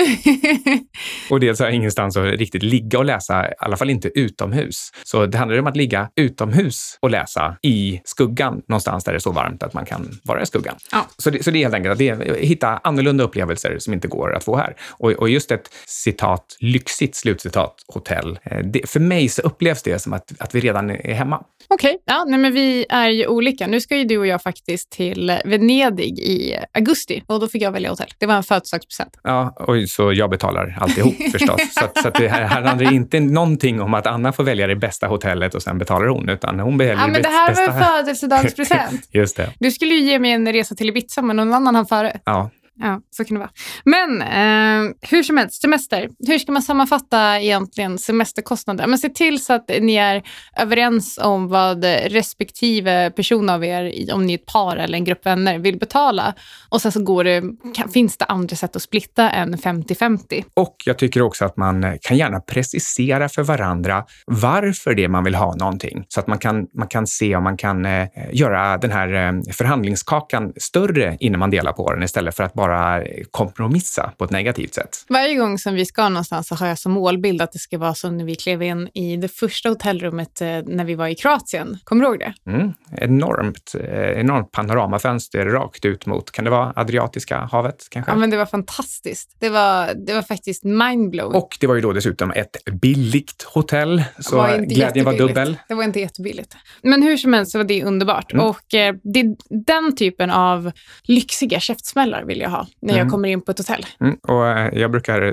och 1.30 1.40
dels 1.40 1.58
har 1.58 1.66
jag 1.66 1.74
ingenstans 1.74 2.16
att 2.16 2.24
riktigt 2.24 2.62
ligga 2.62 2.98
och 2.98 3.04
läsa, 3.04 3.50
i 3.50 3.52
alla 3.58 3.76
fall 3.76 3.90
inte 3.90 4.18
utomhus. 4.18 4.90
Så 5.04 5.26
det 5.26 5.38
handlar 5.38 5.58
om 5.58 5.66
att 5.66 5.76
ligga 5.76 6.08
utomhus 6.16 6.98
och 7.00 7.10
läsa 7.10 7.56
i 7.62 8.00
skuggan 8.04 8.62
någonstans 8.68 9.04
där 9.04 9.12
det 9.12 9.16
är 9.16 9.20
så 9.20 9.32
varmt 9.36 9.62
att 9.62 9.74
man 9.74 9.84
kan 9.86 10.18
vara 10.24 10.42
i 10.42 10.46
skuggan. 10.46 10.74
Ja. 10.92 11.06
Så, 11.18 11.30
det, 11.30 11.42
så 11.44 11.50
det 11.50 11.58
är 11.58 11.60
helt 11.62 11.74
enkelt 11.74 11.92
att 11.92 11.98
det, 11.98 12.36
hitta 12.40 12.80
annorlunda 12.84 13.24
upplevelser 13.24 13.78
som 13.78 13.92
inte 13.92 14.08
går 14.08 14.34
att 14.36 14.44
få 14.44 14.56
här. 14.56 14.76
Och, 14.90 15.10
och 15.10 15.28
just 15.28 15.50
ett 15.50 15.68
citat, 15.86 16.56
lyxigt 16.60 17.14
slutcitat, 17.16 17.74
hotell. 17.94 18.38
eh, 18.42 18.58
Det, 18.58 18.90
för 18.90 19.00
mig 19.00 19.28
så 19.28 19.42
upplevs 19.42 19.82
det 19.82 19.98
som 19.98 20.12
att, 20.12 20.32
att 20.38 20.54
vi 20.54 20.60
redan 20.60 20.90
är 20.90 21.14
hemma. 21.14 21.42
Okej, 21.68 21.98
ja, 22.04 22.24
nej, 22.28 22.38
men 22.38 22.52
vi 22.52 22.86
är 22.88 23.08
ju 23.08 23.26
olika. 23.26 23.66
Nu 23.66 23.80
ska 23.80 23.96
ju 23.96 24.04
du 24.04 24.18
och 24.18 24.26
jag 24.26 24.42
faktiskt 24.42 24.90
till 24.90 25.38
Venedig 25.44 26.18
i 26.18 26.56
augusti 26.74 27.22
och 27.26 27.40
då 27.40 27.48
fick 27.48 27.62
jag 27.62 27.72
välja 27.72 27.90
hotell. 27.90 28.10
Det 28.18 28.26
var 28.26 28.34
en 28.34 28.42
födelsedagspresent. 28.42 29.18
Ja, 29.22 29.54
och 29.58 29.88
så 29.88 30.12
jag 30.12 30.30
betalar 30.30 30.78
alltihop 30.80 31.14
förstås. 31.32 31.60
Så, 31.78 31.84
att, 31.84 31.98
så 32.02 32.08
att 32.08 32.14
det 32.14 32.28
här, 32.28 32.42
här 32.44 32.62
handlar 32.62 32.92
inte 32.92 33.20
någonting 33.20 33.80
om 33.80 33.94
att 33.94 34.06
Anna 34.06 34.32
får 34.32 34.44
välja 34.44 34.66
det 34.66 34.76
bästa 34.76 35.06
hotellet 35.06 35.54
och 35.54 35.62
sen 35.62 35.78
betalar 35.78 36.06
hon, 36.06 36.28
utan 36.28 36.60
hon 36.60 36.78
väljer 36.78 36.94
Ja, 36.94 37.06
men 37.06 37.22
det 37.22 37.28
här 37.28 37.54
var 37.54 37.62
en 37.62 37.84
födelsedagspresent. 37.84 39.08
Just 39.26 39.36
det. 39.36 39.52
Du 39.58 39.70
skulle 39.70 39.94
ju 39.94 40.00
ge 40.00 40.18
mig 40.18 40.30
en 40.32 40.52
resa 40.52 40.74
till 40.74 40.88
Ibiza, 40.88 41.22
men 41.22 41.36
någon 41.36 41.54
annan 41.54 41.74
hann 41.74 41.86
före. 41.86 42.20
Ja. 42.24 42.50
Ja, 42.78 43.00
så 43.10 43.24
kan 43.24 43.34
det 43.34 43.38
vara. 43.38 43.50
Men 43.84 44.22
eh, 44.22 44.94
hur 45.00 45.22
som 45.22 45.36
helst, 45.36 45.62
semester. 45.62 46.08
Hur 46.26 46.38
ska 46.38 46.52
man 46.52 46.62
sammanfatta 46.62 47.40
egentligen 47.40 47.98
semesterkostnader? 47.98 48.86
Men 48.86 48.98
se 48.98 49.08
till 49.08 49.44
så 49.44 49.52
att 49.52 49.70
ni 49.80 49.94
är 49.94 50.22
överens 50.58 51.18
om 51.22 51.48
vad 51.48 51.84
respektive 51.84 53.10
person 53.10 53.48
av 53.48 53.64
er, 53.64 54.14
om 54.14 54.26
ni 54.26 54.32
är 54.32 54.38
ett 54.38 54.46
par 54.46 54.76
eller 54.76 54.98
en 54.98 55.04
grupp 55.04 55.26
vänner, 55.26 55.58
vill 55.58 55.78
betala. 55.78 56.34
Och 56.68 56.82
sen 56.82 56.92
så 56.92 57.02
går 57.02 57.24
det, 57.24 57.42
kan, 57.74 57.88
finns 57.88 58.16
det 58.16 58.24
andra 58.24 58.56
sätt 58.56 58.76
att 58.76 58.82
splitta 58.82 59.30
än 59.30 59.56
50-50. 59.56 60.44
Och 60.54 60.76
jag 60.84 60.98
tycker 60.98 61.22
också 61.22 61.44
att 61.44 61.56
man 61.56 61.84
eh, 61.84 61.94
kan 62.00 62.16
gärna 62.16 62.40
precisera 62.40 63.28
för 63.28 63.42
varandra 63.42 64.04
varför 64.26 64.94
det 64.94 65.04
är 65.04 65.08
man 65.08 65.24
vill 65.24 65.34
ha 65.34 65.54
någonting. 65.54 66.04
Så 66.08 66.20
att 66.20 66.26
man 66.26 66.38
kan, 66.38 66.66
man 66.74 66.88
kan 66.88 67.06
se 67.06 67.36
om 67.36 67.44
man 67.44 67.56
kan 67.56 67.86
eh, 67.86 68.08
göra 68.32 68.78
den 68.78 68.90
här 68.90 69.12
eh, 69.12 69.32
förhandlingskakan 69.52 70.52
större 70.56 71.16
innan 71.20 71.38
man 71.38 71.50
delar 71.50 71.72
på 71.72 71.92
den 71.92 72.02
istället 72.02 72.36
för 72.36 72.44
att 72.44 72.54
bara 72.54 72.65
bara 72.68 73.02
kompromissa 73.30 74.12
på 74.18 74.24
ett 74.24 74.30
negativt 74.30 74.74
sätt. 74.74 75.04
Varje 75.08 75.34
gång 75.34 75.58
som 75.58 75.74
vi 75.74 75.86
ska 75.86 76.08
någonstans 76.08 76.48
så 76.48 76.54
har 76.54 76.66
jag 76.66 76.78
som 76.78 76.92
målbild 76.92 77.42
att 77.42 77.52
det 77.52 77.58
ska 77.58 77.78
vara 77.78 77.94
som 77.94 78.16
när 78.16 78.24
vi 78.24 78.34
klev 78.34 78.62
in 78.62 78.88
i 78.94 79.16
det 79.16 79.28
första 79.28 79.68
hotellrummet 79.68 80.40
eh, 80.40 80.48
när 80.66 80.84
vi 80.84 80.94
var 80.94 81.08
i 81.08 81.14
Kroatien. 81.14 81.78
Kommer 81.84 82.04
du 82.04 82.08
ihåg 82.08 82.18
det? 82.18 82.50
Mm. 82.50 82.72
Enormt, 82.92 83.74
eh, 83.80 84.20
enormt 84.20 84.52
panoramafönster 84.52 85.46
rakt 85.46 85.84
ut 85.84 86.06
mot, 86.06 86.30
kan 86.30 86.44
det 86.44 86.50
vara 86.50 86.72
Adriatiska 86.76 87.38
havet 87.52 87.86
kanske? 87.90 88.12
Ja, 88.12 88.16
men 88.16 88.30
det 88.30 88.36
var 88.36 88.46
fantastiskt. 88.46 89.36
Det 89.38 89.48
var, 89.48 89.94
det 90.06 90.14
var 90.14 90.22
faktiskt 90.22 90.64
mindblowing. 90.64 91.34
Och 91.34 91.56
det 91.60 91.66
var 91.66 91.74
ju 91.74 91.80
då 91.80 91.92
dessutom 91.92 92.30
ett 92.30 92.56
billigt 92.72 93.42
hotell, 93.42 94.04
så 94.18 94.36
var 94.36 94.58
glädjen 94.58 95.04
var 95.04 95.18
dubbel. 95.18 95.56
Det 95.68 95.74
var 95.74 95.84
inte 95.84 96.00
jättebilligt. 96.00 96.56
Men 96.82 97.02
hur 97.02 97.16
som 97.16 97.32
helst 97.32 97.52
så 97.52 97.58
var 97.58 97.64
det 97.64 97.84
underbart. 97.84 98.32
Mm. 98.32 98.46
Och 98.46 98.74
eh, 98.74 98.94
det 99.02 99.20
är 99.20 99.36
den 99.66 99.96
typen 99.96 100.30
av 100.30 100.72
lyxiga 101.02 101.60
käftsmällar 101.60 102.24
vill 102.24 102.40
jag 102.40 102.50
ha 102.50 102.55
när 102.82 102.92
Mm. 102.94 103.04
jag 103.04 103.10
kommer 103.10 103.28
in 103.28 103.42
på 103.42 103.50
ett 103.50 103.58
hotell. 103.58 103.86
Mm, 104.00 104.16
och 104.28 104.46
eh, 104.48 104.78
jag 104.78 104.90
brukar 104.90 105.22
eh, 105.22 105.32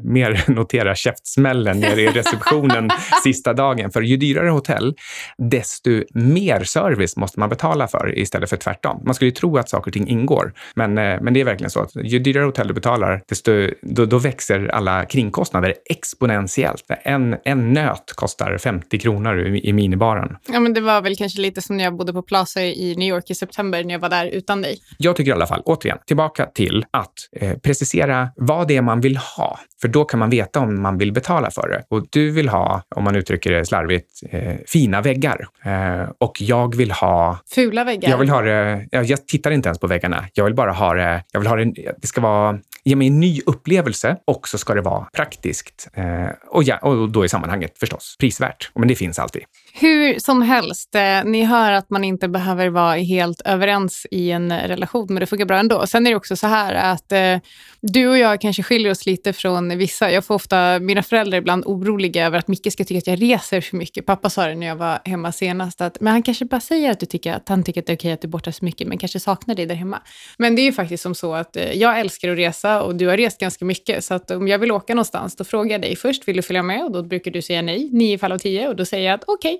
mer 0.02 0.44
notera 0.50 0.94
käftsmällen 0.94 1.80
nere 1.80 2.00
i 2.00 2.06
receptionen 2.06 2.90
sista 3.24 3.52
dagen. 3.52 3.90
För 3.90 4.00
ju 4.02 4.16
dyrare 4.16 4.48
hotell, 4.48 4.94
desto 5.38 5.90
mer 6.14 6.64
service 6.64 7.16
måste 7.16 7.40
man 7.40 7.48
betala 7.48 7.88
för 7.88 8.18
istället 8.18 8.50
för 8.50 8.56
tvärtom. 8.56 9.02
Man 9.04 9.14
skulle 9.14 9.28
ju 9.28 9.34
tro 9.34 9.56
att 9.58 9.68
saker 9.68 9.90
och 9.90 9.92
ting 9.92 10.08
ingår, 10.08 10.52
men, 10.74 10.98
eh, 10.98 11.20
men 11.20 11.34
det 11.34 11.40
är 11.40 11.44
verkligen 11.44 11.70
så 11.70 11.80
att 11.80 11.90
ju 11.96 12.18
dyrare 12.18 12.44
hotell 12.44 12.68
du 12.68 12.74
betalar, 12.74 13.22
desto, 13.28 13.52
då, 13.82 14.04
då 14.06 14.18
växer 14.18 14.66
alla 14.68 15.04
kringkostnader 15.04 15.74
exponentiellt. 15.90 16.84
En, 17.02 17.36
en 17.44 17.72
nöt 17.72 18.12
kostar 18.14 18.58
50 18.58 18.98
kronor 18.98 19.40
i, 19.46 19.68
i 19.68 19.72
minibaren. 19.72 20.36
Ja, 20.52 20.60
men 20.60 20.74
det 20.74 20.80
var 20.80 21.02
väl 21.02 21.16
kanske 21.16 21.40
lite 21.40 21.60
som 21.62 21.76
när 21.76 21.84
jag 21.84 21.96
bodde 21.96 22.12
på 22.12 22.22
Plaza 22.22 22.62
i 22.62 22.94
New 22.98 23.08
York 23.08 23.30
i 23.30 23.34
september 23.34 23.84
när 23.84 23.94
jag 23.94 23.98
var 24.00 24.08
där 24.08 24.26
utan 24.26 24.62
dig. 24.62 24.78
Jag 24.98 25.16
tycker 25.16 25.30
i 25.30 25.34
alla 25.34 25.46
fall, 25.46 25.62
återigen, 25.64 25.98
tillbaka 26.06 26.46
till 26.54 26.84
att 26.90 27.12
eh, 27.32 27.58
precisera 27.58 28.28
vad 28.36 28.68
det 28.68 28.76
är 28.76 28.82
man 28.82 29.00
vill 29.00 29.16
ha. 29.16 29.58
För 29.80 29.88
då 29.88 30.04
kan 30.04 30.20
man 30.20 30.30
veta 30.30 30.60
om 30.60 30.82
man 30.82 30.98
vill 30.98 31.12
betala 31.12 31.50
för 31.50 31.68
det. 31.68 31.82
Och 31.88 32.06
du 32.10 32.30
vill 32.30 32.48
ha, 32.48 32.82
om 32.96 33.04
man 33.04 33.16
uttrycker 33.16 33.52
det 33.52 33.64
slarvigt, 33.64 34.22
eh, 34.30 34.54
fina 34.66 35.00
väggar. 35.00 35.46
Eh, 35.64 36.10
och 36.18 36.40
jag 36.40 36.74
vill 36.74 36.90
ha 36.90 37.38
Fula 37.54 37.84
väggar. 37.84 38.10
jag 38.10 38.18
vill 38.18 38.30
ha 38.30 38.40
det, 38.40 38.86
jag, 38.90 39.04
jag 39.04 39.26
tittar 39.26 39.50
inte 39.50 39.68
ens 39.68 39.78
på 39.78 39.86
väggarna. 39.86 40.24
Jag 40.32 40.44
vill 40.44 40.54
bara 40.54 40.72
ha 40.72 40.94
det, 40.94 41.24
jag 41.32 41.40
vill 41.40 41.48
ha 41.48 41.56
det, 41.56 41.64
det 41.98 42.06
ska 42.06 42.20
vara, 42.20 42.58
ge 42.84 42.96
mig 42.96 43.06
en 43.06 43.20
ny 43.20 43.40
upplevelse 43.46 44.16
och 44.24 44.48
så 44.48 44.58
ska 44.58 44.74
det 44.74 44.80
vara 44.80 45.04
praktiskt. 45.12 45.88
Eh, 45.94 46.26
och, 46.48 46.62
ja, 46.62 46.78
och 46.78 47.08
då 47.08 47.24
i 47.24 47.28
sammanhanget 47.28 47.78
förstås 47.78 48.16
prisvärt. 48.20 48.70
Men 48.74 48.88
det 48.88 48.94
finns 48.94 49.18
alltid. 49.18 49.42
Hur 49.72 50.18
som 50.18 50.42
helst, 50.42 50.94
eh, 50.94 51.24
ni 51.24 51.44
hör 51.44 51.72
att 51.72 51.90
man 51.90 52.04
inte 52.04 52.28
behöver 52.28 52.68
vara 52.68 52.94
helt 52.94 53.40
överens 53.40 54.06
i 54.10 54.30
en 54.30 54.52
relation, 54.52 55.06
men 55.08 55.20
det 55.20 55.26
funkar 55.26 55.44
bra 55.44 55.58
ändå. 55.58 55.86
Sen 55.86 56.06
är 56.06 56.10
det 56.10 56.16
också 56.16 56.36
så 56.36 56.46
här 56.46 56.74
att 56.74 57.12
eh, 57.12 57.38
du 57.80 58.08
och 58.08 58.18
jag 58.18 58.40
kanske 58.40 58.62
skiljer 58.62 58.90
oss 58.90 59.06
lite 59.06 59.32
från 59.32 59.78
vissa. 59.78 60.10
Jag 60.10 60.24
får 60.24 60.34
ofta, 60.34 60.78
mina 60.78 61.02
föräldrar 61.02 61.36
är 61.36 61.40
ibland 61.40 61.64
oroliga 61.66 62.26
över 62.26 62.38
att 62.38 62.48
Micke 62.48 62.72
ska 62.72 62.84
tycka 62.84 62.98
att 62.98 63.06
jag 63.06 63.22
reser 63.22 63.60
för 63.60 63.76
mycket. 63.76 64.06
Pappa 64.06 64.30
sa 64.30 64.46
det 64.46 64.54
när 64.54 64.66
jag 64.66 64.76
var 64.76 64.98
hemma 65.04 65.32
senast, 65.32 65.80
att 65.80 66.00
men 66.00 66.12
han 66.12 66.22
kanske 66.22 66.44
bara 66.44 66.60
säger 66.60 66.90
att, 66.90 67.00
du 67.00 67.06
tycker, 67.06 67.32
att 67.32 67.48
han 67.48 67.62
tycker 67.62 67.80
att 67.80 67.86
det 67.86 67.92
är 67.92 67.96
okej 67.96 68.12
att 68.12 68.20
du 68.20 68.28
är 68.28 68.30
borta 68.30 68.52
så 68.52 68.64
mycket, 68.64 68.88
men 68.88 68.98
kanske 68.98 69.20
saknar 69.20 69.54
dig 69.54 69.66
där 69.66 69.74
hemma. 69.74 70.02
Men 70.38 70.56
det 70.56 70.62
är 70.62 70.64
ju 70.64 70.72
faktiskt 70.72 71.02
som 71.02 71.14
så 71.14 71.34
att 71.34 71.56
eh, 71.56 71.72
jag 71.72 72.00
älskar 72.00 72.28
att 72.28 72.38
resa 72.38 72.82
och 72.82 72.94
du 72.96 73.06
har 73.06 73.16
rest 73.16 73.40
ganska 73.40 73.64
mycket, 73.64 74.04
så 74.04 74.14
att 74.14 74.30
om 74.30 74.48
jag 74.48 74.58
vill 74.58 74.72
åka 74.72 74.94
någonstans, 74.94 75.36
då 75.36 75.44
frågar 75.44 75.70
jag 75.70 75.80
dig 75.82 75.96
först, 75.96 76.28
vill 76.28 76.36
du 76.36 76.42
följa 76.42 76.62
med? 76.62 76.84
Och 76.84 76.92
då 76.92 77.02
brukar 77.02 77.30
du 77.30 77.42
säga 77.42 77.62
nej, 77.62 77.88
nio 77.92 78.18
fall 78.18 78.32
av 78.32 78.38
tio, 78.38 78.68
och 78.68 78.76
då 78.76 78.84
säger 78.84 79.06
jag 79.06 79.14
att 79.14 79.24
okej, 79.26 79.59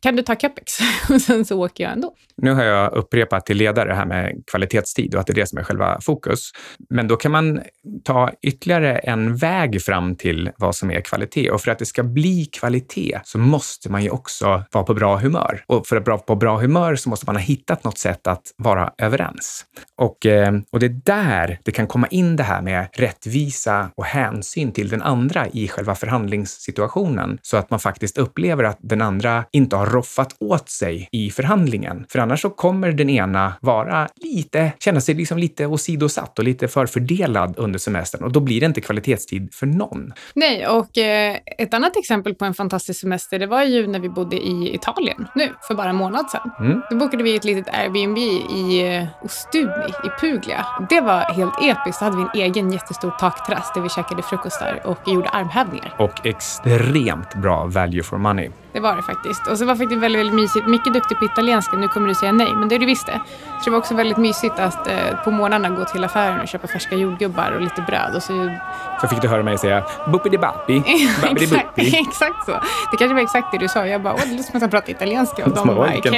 kan 0.00 0.16
du 0.16 0.22
ta 0.22 0.34
capex? 0.34 0.72
och 1.10 1.20
sen 1.20 1.44
så 1.44 1.64
åker 1.64 1.84
jag 1.84 1.92
ändå. 1.92 2.14
Nu 2.36 2.52
har 2.52 2.64
jag 2.64 2.92
upprepat 2.92 3.46
till 3.46 3.56
ledare 3.56 3.88
det 3.88 3.94
här 3.94 4.06
med 4.06 4.42
kvalitetstid 4.50 5.14
och 5.14 5.20
att 5.20 5.26
det 5.26 5.32
är 5.32 5.34
det 5.34 5.46
som 5.46 5.58
är 5.58 5.62
själva 5.62 6.00
fokus. 6.00 6.50
Men 6.90 7.08
då 7.08 7.16
kan 7.16 7.32
man 7.32 7.60
ta 8.04 8.30
ytterligare 8.42 8.98
en 8.98 9.36
väg 9.36 9.82
fram 9.82 10.16
till 10.16 10.50
vad 10.56 10.74
som 10.74 10.90
är 10.90 11.00
kvalitet. 11.00 11.50
Och 11.50 11.60
för 11.60 11.70
att 11.70 11.78
det 11.78 11.86
ska 11.86 12.02
bli 12.02 12.44
kvalitet 12.44 13.20
så 13.24 13.38
måste 13.38 13.90
man 13.90 14.02
ju 14.02 14.10
också 14.10 14.62
vara 14.72 14.84
på 14.84 14.94
bra 14.94 15.16
humör. 15.16 15.64
Och 15.66 15.86
för 15.86 15.96
att 15.96 16.06
vara 16.06 16.18
på 16.18 16.36
bra 16.36 16.58
humör 16.58 16.96
så 16.96 17.08
måste 17.08 17.26
man 17.26 17.36
ha 17.36 17.42
hittat 17.42 17.84
något 17.84 17.98
sätt 17.98 18.26
att 18.26 18.42
vara 18.56 18.92
överens. 18.98 19.64
Och, 19.96 20.26
eh, 20.26 20.52
och 20.72 20.80
det 20.80 20.86
är 20.86 21.00
där 21.04 21.58
det 21.64 21.72
kan 21.72 21.86
komma 21.86 22.06
in 22.06 22.36
det 22.36 22.42
här 22.42 22.62
med 22.62 22.88
rättvisa 22.92 23.90
och 23.96 24.04
hänsyn 24.04 24.72
till 24.72 24.88
den 24.88 25.02
andra 25.02 25.48
i 25.48 25.68
själva 25.68 25.94
förhandlingssituationen 25.94 27.38
så 27.42 27.56
att 27.56 27.70
man 27.70 27.80
faktiskt 27.80 28.18
upplever 28.18 28.64
att 28.64 28.78
den 28.80 29.02
andra 29.02 29.44
inte 29.52 29.76
har 29.76 29.86
roffat 29.88 30.36
åt 30.38 30.68
sig 30.68 31.08
i 31.12 31.30
förhandlingen. 31.30 32.06
För 32.08 32.18
annars 32.18 32.40
så 32.40 32.50
kommer 32.50 32.92
den 32.92 33.10
ena 33.10 33.52
vara 33.60 34.08
lite, 34.14 34.72
känna 34.78 35.00
sig 35.00 35.14
liksom 35.14 35.38
lite 35.38 35.66
åsidosatt 35.66 36.38
och 36.38 36.44
lite 36.44 36.68
förfördelad 36.68 37.54
under 37.58 37.78
semestern 37.78 38.24
och 38.24 38.32
då 38.32 38.40
blir 38.40 38.60
det 38.60 38.66
inte 38.66 38.80
kvalitetstid 38.80 39.54
för 39.54 39.66
någon. 39.66 40.12
Nej, 40.34 40.66
och 40.66 40.98
eh, 40.98 41.36
ett 41.58 41.74
annat 41.74 41.96
exempel 41.96 42.34
på 42.34 42.44
en 42.44 42.54
fantastisk 42.54 43.00
semester, 43.00 43.38
det 43.38 43.46
var 43.46 43.62
ju 43.62 43.86
när 43.86 44.00
vi 44.00 44.08
bodde 44.08 44.36
i 44.36 44.74
Italien 44.74 45.26
nu, 45.34 45.52
för 45.62 45.74
bara 45.74 45.90
en 45.90 45.96
månad 45.96 46.30
sedan. 46.30 46.50
Mm. 46.60 46.82
Då 46.90 46.96
bokade 46.96 47.22
vi 47.22 47.36
ett 47.36 47.44
litet 47.44 47.74
Airbnb 47.74 48.18
i 48.18 48.86
eh, 48.86 49.24
Ostuni 49.24 49.88
i 50.04 50.20
Puglia. 50.20 50.66
Det 50.88 51.00
var 51.00 51.20
helt 51.20 51.54
episkt. 51.62 52.00
Då 52.00 52.04
hade 52.04 52.16
vi 52.16 52.22
en 52.22 52.50
egen 52.50 52.72
jättestor 52.72 53.10
takterrass 53.10 53.72
där 53.74 53.80
vi 53.80 53.88
käkade 53.88 54.22
frukost 54.22 54.60
där 54.60 54.86
och 54.86 54.98
gjorde 55.06 55.28
armhävningar. 55.28 55.94
Och 55.98 56.26
extremt 56.26 57.34
bra 57.34 57.66
value 57.66 58.02
for 58.02 58.18
money. 58.18 58.50
Det 58.72 58.80
var 58.80 58.96
det 58.96 59.02
faktiskt. 59.02 59.46
Och 59.46 59.58
så 59.58 59.64
var 59.64 59.74
faktiskt 59.78 60.02
väldigt, 60.02 60.20
väldigt 60.20 60.34
mysigt. 60.34 60.66
Mycket 60.66 60.92
duktig 60.92 61.18
på 61.18 61.24
italienska. 61.24 61.76
Nu 61.76 61.88
kommer 61.88 62.08
du 62.08 62.14
säga 62.14 62.32
nej, 62.32 62.54
men 62.56 62.68
det 62.68 62.74
är 62.74 62.78
du 62.78 62.86
visst 62.86 63.06
det. 63.06 63.20
Så 63.58 63.64
det 63.64 63.70
var 63.70 63.78
också 63.78 63.94
väldigt 63.94 64.16
mysigt 64.18 64.58
att 64.58 64.86
eh, 64.86 64.94
på 65.24 65.30
morgnarna 65.30 65.68
gå 65.68 65.84
till 65.84 66.04
affären 66.04 66.40
och 66.40 66.48
köpa 66.48 66.66
färska 66.68 66.96
jordgubbar 66.96 67.52
och 67.52 67.60
lite 67.60 67.82
bröd. 67.82 68.14
Och 68.16 68.22
så 68.22 68.56
Så 69.00 69.08
fick 69.08 69.22
du 69.22 69.28
höra 69.28 69.42
mig 69.42 69.58
säga 69.58 69.84
buppidi-bappi, 70.06 70.82
babbidi-buppi. 71.22 72.00
exakt 72.08 72.46
så. 72.46 72.52
Det 72.90 72.96
kanske 72.98 73.14
var 73.14 73.22
exakt 73.22 73.52
det 73.52 73.58
du 73.58 73.68
sa. 73.68 73.86
Jag 73.86 74.02
bara, 74.02 74.14
åh, 74.14 74.20
det 74.24 74.30
låter 74.30 74.42
som 74.44 74.56
att 74.56 74.62
han 74.62 74.70
pratar 74.70 74.90
italienska. 74.90 75.44
Och 75.44 75.50
de 75.50 75.66
bara, 75.66 75.90
vilken, 75.90 76.14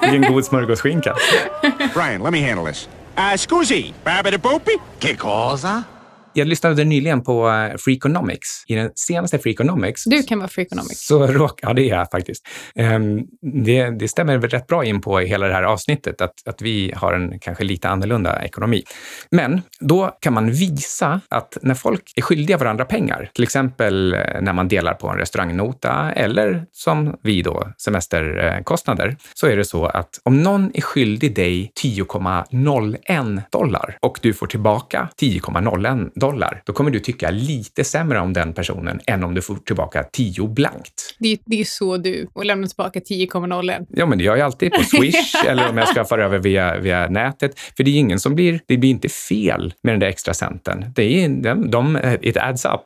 vilken, 0.00 0.32
god 0.32 0.44
smörgåsskinka. 0.44 1.14
Brian, 1.94 2.22
let 2.22 2.32
me 2.32 2.48
handle 2.48 2.72
this. 2.72 2.88
Uh, 3.18 3.36
scusi, 3.36 3.94
Babidi-boopy? 4.04 4.78
Che 4.98 5.16
cosa? 5.16 5.82
Jag 6.36 6.48
lyssnade 6.48 6.84
nyligen 6.84 7.22
på 7.22 7.48
eh, 7.48 7.76
Freakonomics. 7.76 8.64
I 8.66 8.74
den 8.74 8.90
senaste 8.94 9.38
Freakonomics 9.38 10.04
Du 10.04 10.22
kan 10.22 10.38
vara 10.38 10.48
freakonomics. 10.48 11.06
så 11.06 11.26
råk, 11.26 11.60
ja, 11.62 11.72
det 11.72 11.82
är 11.82 11.96
jag 11.96 12.10
faktiskt. 12.10 12.46
Ehm, 12.74 13.20
det, 13.64 13.90
det 13.90 14.08
stämmer 14.08 14.38
väl 14.38 14.50
rätt 14.50 14.66
bra 14.66 14.84
in 14.84 15.00
på 15.00 15.18
hela 15.18 15.46
det 15.46 15.54
här 15.54 15.62
avsnittet, 15.62 16.20
att, 16.20 16.48
att 16.48 16.62
vi 16.62 16.92
har 16.96 17.12
en 17.12 17.38
kanske 17.38 17.64
lite 17.64 17.88
annorlunda 17.88 18.44
ekonomi. 18.44 18.82
Men 19.30 19.62
då 19.80 20.16
kan 20.20 20.32
man 20.32 20.50
visa 20.50 21.20
att 21.28 21.58
när 21.62 21.74
folk 21.74 22.12
är 22.16 22.22
skyldiga 22.22 22.58
varandra 22.58 22.84
pengar, 22.84 23.30
till 23.34 23.44
exempel 23.44 24.14
eh, 24.14 24.20
när 24.40 24.52
man 24.52 24.68
delar 24.68 24.94
på 24.94 25.08
en 25.08 25.18
restaurangnota 25.18 26.12
eller 26.12 26.66
som 26.72 27.16
vi 27.22 27.42
då, 27.42 27.68
semesterkostnader, 27.78 29.16
så 29.34 29.46
är 29.46 29.56
det 29.56 29.64
så 29.64 29.86
att 29.86 30.20
om 30.22 30.42
någon 30.42 30.70
är 30.74 30.82
skyldig 30.82 31.34
dig 31.34 31.72
10,01 31.82 33.42
dollar 33.50 33.98
och 34.00 34.18
du 34.22 34.32
får 34.32 34.46
tillbaka 34.46 35.08
10,01 35.20 36.10
dollar, 36.14 36.23
då 36.64 36.72
kommer 36.72 36.90
du 36.90 37.00
tycka 37.00 37.30
lite 37.30 37.84
sämre 37.84 38.20
om 38.20 38.32
den 38.32 38.52
personen 38.52 39.00
än 39.06 39.24
om 39.24 39.34
du 39.34 39.42
får 39.42 39.56
tillbaka 39.56 40.04
10 40.12 40.48
blankt. 40.48 41.16
Det, 41.18 41.38
det 41.44 41.60
är 41.60 41.64
så 41.64 41.96
du. 41.96 42.28
Och 42.32 42.44
lämna 42.44 42.66
tillbaka 42.66 43.00
10,01. 43.00 43.86
Ja, 43.90 44.06
men 44.06 44.18
det 44.18 44.24
gör 44.24 44.36
jag 44.36 44.44
alltid 44.44 44.72
på 44.72 44.82
Swish 44.82 45.34
eller 45.46 45.68
om 45.70 45.78
jag 45.78 45.88
ska 45.88 46.04
föra 46.04 46.24
över 46.24 46.38
via, 46.38 46.78
via 46.78 47.08
nätet. 47.08 47.60
För 47.76 47.84
det 47.84 47.90
är 47.90 47.98
ingen 47.98 48.20
som 48.20 48.34
blir, 48.34 48.60
det 48.66 48.76
blir 48.76 48.90
inte 48.90 49.08
fel 49.08 49.74
med 49.82 49.92
den 49.92 50.00
där 50.00 50.06
extra 50.06 50.34
centen. 50.34 50.84
Det 50.94 51.24
är, 51.24 51.28
de, 51.28 51.70
de, 51.70 51.98
it 52.20 52.36
adds 52.36 52.64
up. 52.64 52.80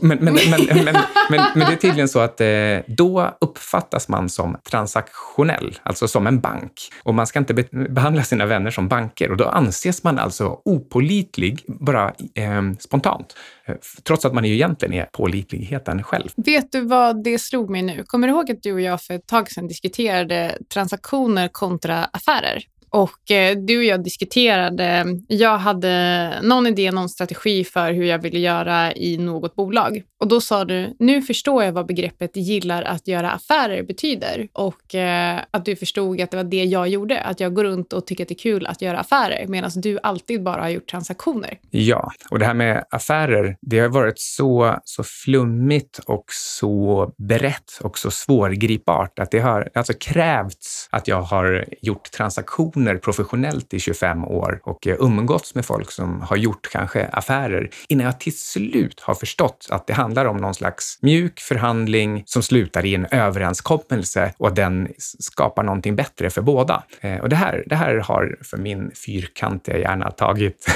Men, 0.00 0.18
men, 0.18 0.34
men, 0.34 0.44
men, 0.50 0.84
men, 0.84 0.96
men, 1.30 1.40
men 1.54 1.66
det 1.66 1.72
är 1.72 1.76
tydligen 1.76 2.08
så 2.08 2.18
att 2.18 2.40
eh, 2.40 2.48
då 2.86 3.36
uppfattas 3.40 4.08
man 4.08 4.28
som 4.28 4.56
transaktionell, 4.70 5.78
alltså 5.82 6.08
som 6.08 6.26
en 6.26 6.40
bank. 6.40 6.72
Och 7.02 7.14
man 7.14 7.26
ska 7.26 7.38
inte 7.38 7.54
be, 7.54 7.64
behandla 7.70 8.22
sina 8.22 8.46
vänner 8.46 8.70
som 8.70 8.88
banker 8.88 9.30
och 9.30 9.36
då 9.36 9.44
anses 9.44 10.04
man 10.04 10.18
alltså 10.18 10.58
opålitlig 10.64 11.64
bara 11.66 12.12
eh, 12.34 12.62
spontant. 12.80 13.36
Eh, 13.64 13.74
trots 14.02 14.24
att 14.24 14.34
man 14.34 14.44
ju 14.44 14.54
egentligen 14.54 14.94
är 14.94 15.04
pålitligheten 15.04 16.02
själv. 16.02 16.28
Vet 16.36 16.72
du 16.72 16.80
vad 16.80 17.24
det 17.24 17.38
slog 17.38 17.70
mig 17.70 17.82
nu? 17.82 18.04
Kommer 18.06 18.28
du 18.28 18.34
ihåg 18.34 18.50
att 18.50 18.62
du 18.62 18.72
och 18.72 18.80
jag 18.80 19.02
för 19.02 19.14
ett 19.14 19.26
tag 19.26 19.50
sedan 19.50 19.66
diskuterade 19.66 20.58
transaktioner 20.74 21.48
kontra 21.48 22.04
affärer? 22.04 22.64
Och 22.94 23.30
eh, 23.30 23.56
du 23.56 23.78
och 23.78 23.84
jag 23.84 24.04
diskuterade, 24.04 25.04
jag 25.28 25.58
hade 25.58 26.32
någon 26.42 26.66
idé, 26.66 26.90
någon 26.90 27.08
strategi 27.08 27.64
för 27.64 27.92
hur 27.92 28.04
jag 28.04 28.18
ville 28.18 28.38
göra 28.38 28.94
i 28.94 29.18
något 29.18 29.54
bolag. 29.54 30.02
Och 30.24 30.28
då 30.28 30.40
sa 30.40 30.64
du, 30.64 30.96
nu 30.98 31.22
förstår 31.22 31.64
jag 31.64 31.72
vad 31.72 31.86
begreppet 31.86 32.36
gillar 32.36 32.82
att 32.82 33.08
göra 33.08 33.30
affärer 33.30 33.82
betyder. 33.82 34.48
Och 34.52 34.94
eh, 34.94 35.40
att 35.50 35.64
du 35.64 35.76
förstod 35.76 36.20
att 36.20 36.30
det 36.30 36.36
var 36.36 36.44
det 36.44 36.64
jag 36.64 36.88
gjorde, 36.88 37.20
att 37.20 37.40
jag 37.40 37.54
går 37.54 37.64
runt 37.64 37.92
och 37.92 38.06
tycker 38.06 38.24
att 38.24 38.28
det 38.28 38.34
är 38.34 38.38
kul 38.38 38.66
att 38.66 38.82
göra 38.82 38.98
affärer, 38.98 39.46
medan 39.46 39.70
du 39.74 39.98
alltid 40.02 40.42
bara 40.42 40.62
har 40.62 40.68
gjort 40.68 40.90
transaktioner. 40.90 41.58
Ja, 41.70 42.12
och 42.30 42.38
det 42.38 42.44
här 42.44 42.54
med 42.54 42.84
affärer, 42.90 43.56
det 43.60 43.78
har 43.78 43.88
varit 43.88 44.18
så, 44.18 44.78
så 44.84 45.04
flummigt 45.04 45.98
och 46.06 46.24
så 46.28 47.12
brett 47.18 47.78
och 47.80 47.98
så 47.98 48.10
svårgripbart 48.10 49.18
att 49.18 49.30
det 49.30 49.40
har 49.40 49.70
alltså 49.74 49.92
krävts 50.00 50.88
att 50.90 51.08
jag 51.08 51.22
har 51.22 51.64
gjort 51.82 52.10
transaktioner 52.10 52.96
professionellt 52.96 53.74
i 53.74 53.80
25 53.80 54.24
år 54.24 54.60
och 54.62 54.86
eh, 54.86 54.96
umgåtts 54.98 55.54
med 55.54 55.64
folk 55.64 55.90
som 55.90 56.22
har 56.22 56.36
gjort 56.36 56.68
kanske 56.72 57.06
affärer 57.06 57.70
innan 57.88 58.06
jag 58.06 58.20
till 58.20 58.38
slut 58.38 59.00
har 59.00 59.14
förstått 59.14 59.66
att 59.70 59.86
det 59.86 59.92
handlar 59.92 60.13
om 60.24 60.36
någon 60.36 60.54
slags 60.54 60.98
mjuk 61.02 61.40
förhandling 61.40 62.22
som 62.26 62.42
slutar 62.42 62.86
i 62.86 62.94
en 62.94 63.06
överenskommelse 63.10 64.32
och 64.38 64.48
att 64.48 64.56
den 64.56 64.88
skapar 64.98 65.62
någonting 65.62 65.96
bättre 65.96 66.30
för 66.30 66.42
båda. 66.42 66.82
Eh, 67.00 67.16
Och 67.18 67.28
det 67.28 67.36
här, 67.36 67.64
det 67.66 67.76
här 67.76 67.94
har 67.96 68.36
för 68.42 68.56
min 68.56 68.90
fyrkantiga 69.06 69.78
hjärna 69.78 70.10
tagit 70.10 70.66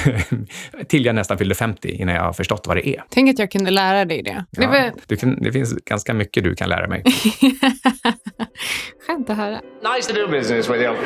till 0.89 1.05
jag 1.07 1.15
nästan 1.15 1.39
fyllde 1.39 1.55
50 1.55 1.89
innan 1.89 2.15
jag 2.15 2.23
har 2.23 2.33
förstått 2.33 2.67
vad 2.67 2.77
det 2.77 2.89
är. 2.89 3.05
Tänk 3.11 3.31
att 3.31 3.39
jag 3.39 3.51
kunde 3.51 3.71
lära 3.71 4.05
dig 4.05 4.23
det. 4.23 4.45
Det 4.51 4.63
Ja, 4.63 4.69
var 4.71 4.93
du 5.07 5.17
kan, 5.17 5.43
det 5.43 5.53
finns 5.53 5.73
ganska 5.85 6.15
mycket 6.15 6.45
du 6.45 6.55
kan 6.55 6.69
lära 6.69 6.89
mig. 6.89 7.03
skönt 9.07 9.31
att 9.31 9.37
höra. 9.37 9.61
Nice 9.97 10.13
to 10.15 10.21
do 10.21 10.29
business 10.31 10.71
with 10.71 10.81
you. 10.83 10.97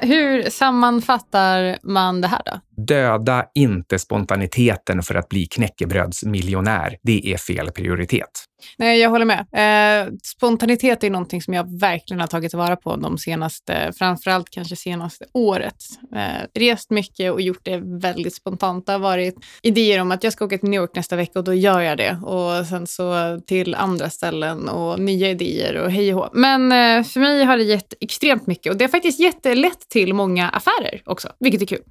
Hur 0.00 0.42
sammanfattar 0.50 1.78
man 1.82 2.20
det 2.20 2.28
här 2.28 2.42
då? 2.44 2.60
Döda 2.86 3.44
inte 3.54 3.98
spontaniteten 3.98 5.02
för 5.02 5.14
att 5.14 5.28
bli 5.28 5.46
knäckebrödsmiljonär. 5.46 6.96
Det 7.02 7.32
är 7.32 7.36
fel 7.36 7.70
prioritet. 7.70 8.48
Nej, 8.76 9.00
jag 9.00 9.10
håller 9.10 9.24
med. 9.24 9.38
Eh, 9.52 10.12
spontanitet 10.22 11.04
är 11.04 11.10
någonting 11.10 11.42
som 11.42 11.54
jag 11.54 11.80
verkligen 11.80 12.20
har 12.20 12.26
tagit 12.26 12.54
vara 12.54 12.76
på 12.76 12.96
de 12.96 13.18
senaste, 13.18 13.92
framförallt 13.98 14.50
kanske 14.50 14.76
senaste 14.76 15.24
året. 15.32 15.74
Eh, 16.14 16.60
rest 16.60 16.90
mycket 16.90 17.32
och 17.32 17.40
gjort 17.40 17.60
det 17.62 17.80
väldigt 17.84 18.34
spontant. 18.34 18.86
Det 18.86 18.92
har 18.92 18.98
varit 18.98 19.34
idéer 19.62 20.00
om 20.00 20.12
att 20.12 20.24
jag 20.24 20.32
ska 20.32 20.44
åka 20.44 20.58
till 20.58 20.68
New 20.68 20.80
York 20.80 20.90
nästa 20.94 21.16
vecka 21.16 21.38
och 21.38 21.44
då 21.44 21.54
gör 21.54 21.80
jag 21.80 21.98
det. 21.98 22.18
Och 22.22 22.66
sen 22.66 22.86
så 22.86 23.40
till 23.46 23.74
andra 23.74 24.10
ställen 24.10 24.68
och 24.68 25.00
nya 25.00 25.30
idéer 25.30 25.76
och 25.76 25.90
hej 25.90 26.14
och 26.14 26.20
hå. 26.20 26.30
Men 26.32 26.72
eh, 26.72 27.04
för 27.04 27.20
mig 27.20 27.44
har 27.44 27.56
det 27.56 27.64
gett 27.64 27.94
extremt 28.00 28.46
mycket 28.46 28.72
och 28.72 28.78
det 28.78 28.84
har 28.84 28.90
faktiskt 28.90 29.20
jättelätt 29.20 29.88
till 29.88 30.14
många 30.14 30.48
affärer 30.48 31.02
också, 31.04 31.28
vilket 31.40 31.62
är 31.62 31.66
kul. 31.66 31.82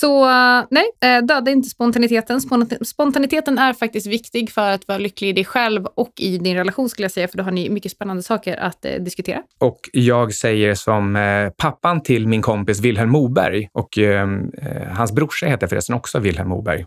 Så 0.00 0.24
eh, 0.24 0.64
nej, 0.70 0.84
eh, 1.04 1.24
döda 1.24 1.50
inte 1.50 1.68
spontaniteten. 1.68 2.38
Spont- 2.38 2.84
Spontaniteten 2.84 3.58
är 3.58 3.72
faktiskt 3.72 4.06
viktig 4.06 4.50
för 4.50 4.70
att 4.70 4.88
vara 4.88 4.98
lycklig 4.98 5.28
i 5.28 5.32
dig 5.32 5.44
själv 5.44 5.86
och 5.86 6.12
i 6.20 6.38
din 6.38 6.56
relation 6.56 6.88
skulle 6.88 7.04
jag 7.04 7.12
säga, 7.12 7.28
för 7.28 7.38
då 7.38 7.44
har 7.44 7.50
ni 7.50 7.70
mycket 7.70 7.92
spännande 7.92 8.22
saker 8.22 8.56
att 8.56 8.84
eh, 8.84 8.92
diskutera. 8.92 9.42
Och 9.60 9.80
jag 9.92 10.34
säger 10.34 10.74
som 10.74 11.16
eh, 11.16 11.50
pappan 11.56 12.02
till 12.02 12.28
min 12.28 12.42
kompis 12.42 12.80
Wilhelm 12.80 13.10
Moberg 13.10 13.68
och 13.72 13.98
eh, 13.98 14.22
eh, 14.22 14.88
hans 14.92 15.12
brorsa 15.12 15.46
heter 15.46 15.66
förresten 15.66 15.94
också 15.94 16.18
Wilhelm 16.18 16.48
Moberg. 16.48 16.84